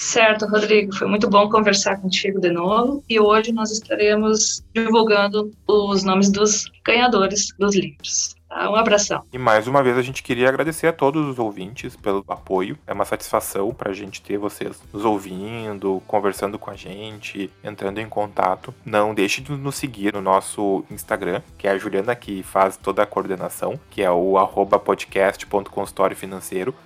Certo, 0.00 0.46
Rodrigo, 0.46 0.94
foi 0.94 1.08
muito 1.08 1.28
bom 1.28 1.50
conversar 1.50 2.00
contigo 2.00 2.40
de 2.40 2.52
novo 2.52 3.02
e 3.08 3.18
hoje 3.18 3.52
nós 3.52 3.72
estaremos 3.72 4.62
divulgando 4.72 5.50
os 5.66 6.04
nomes 6.04 6.30
dos 6.30 6.70
ganhadores 6.86 7.48
dos 7.58 7.74
livros. 7.74 8.37
Tá? 8.48 8.70
Um 8.70 8.74
abração. 8.74 9.24
E 9.32 9.38
mais 9.38 9.66
uma 9.66 9.82
vez 9.82 9.98
a 9.98 10.02
gente 10.02 10.22
queria 10.22 10.48
agradecer 10.48 10.86
a 10.86 10.92
todos 10.92 11.26
os 11.26 11.38
ouvintes 11.38 11.94
pelo 11.96 12.24
apoio. 12.28 12.78
É 12.86 12.92
uma 12.92 13.04
satisfação 13.04 13.72
para 13.74 13.90
a 13.90 13.94
gente 13.94 14.22
ter 14.22 14.38
vocês 14.38 14.80
nos 14.92 15.04
ouvindo, 15.04 16.02
conversando 16.06 16.58
com 16.58 16.70
a 16.70 16.74
gente, 16.74 17.50
entrando 17.62 17.98
em 17.98 18.08
contato. 18.08 18.74
Não 18.84 19.14
deixe 19.14 19.40
de 19.40 19.52
nos 19.52 19.76
seguir 19.76 20.14
no 20.14 20.22
nosso 20.22 20.84
Instagram, 20.90 21.42
que 21.56 21.68
é 21.68 21.72
a 21.72 21.78
Juliana 21.78 22.14
que 22.16 22.42
faz 22.42 22.76
toda 22.76 23.02
a 23.02 23.06
coordenação, 23.06 23.78
que 23.90 24.02
é 24.02 24.10
o 24.10 24.34
podcast.consultório. 24.84 26.16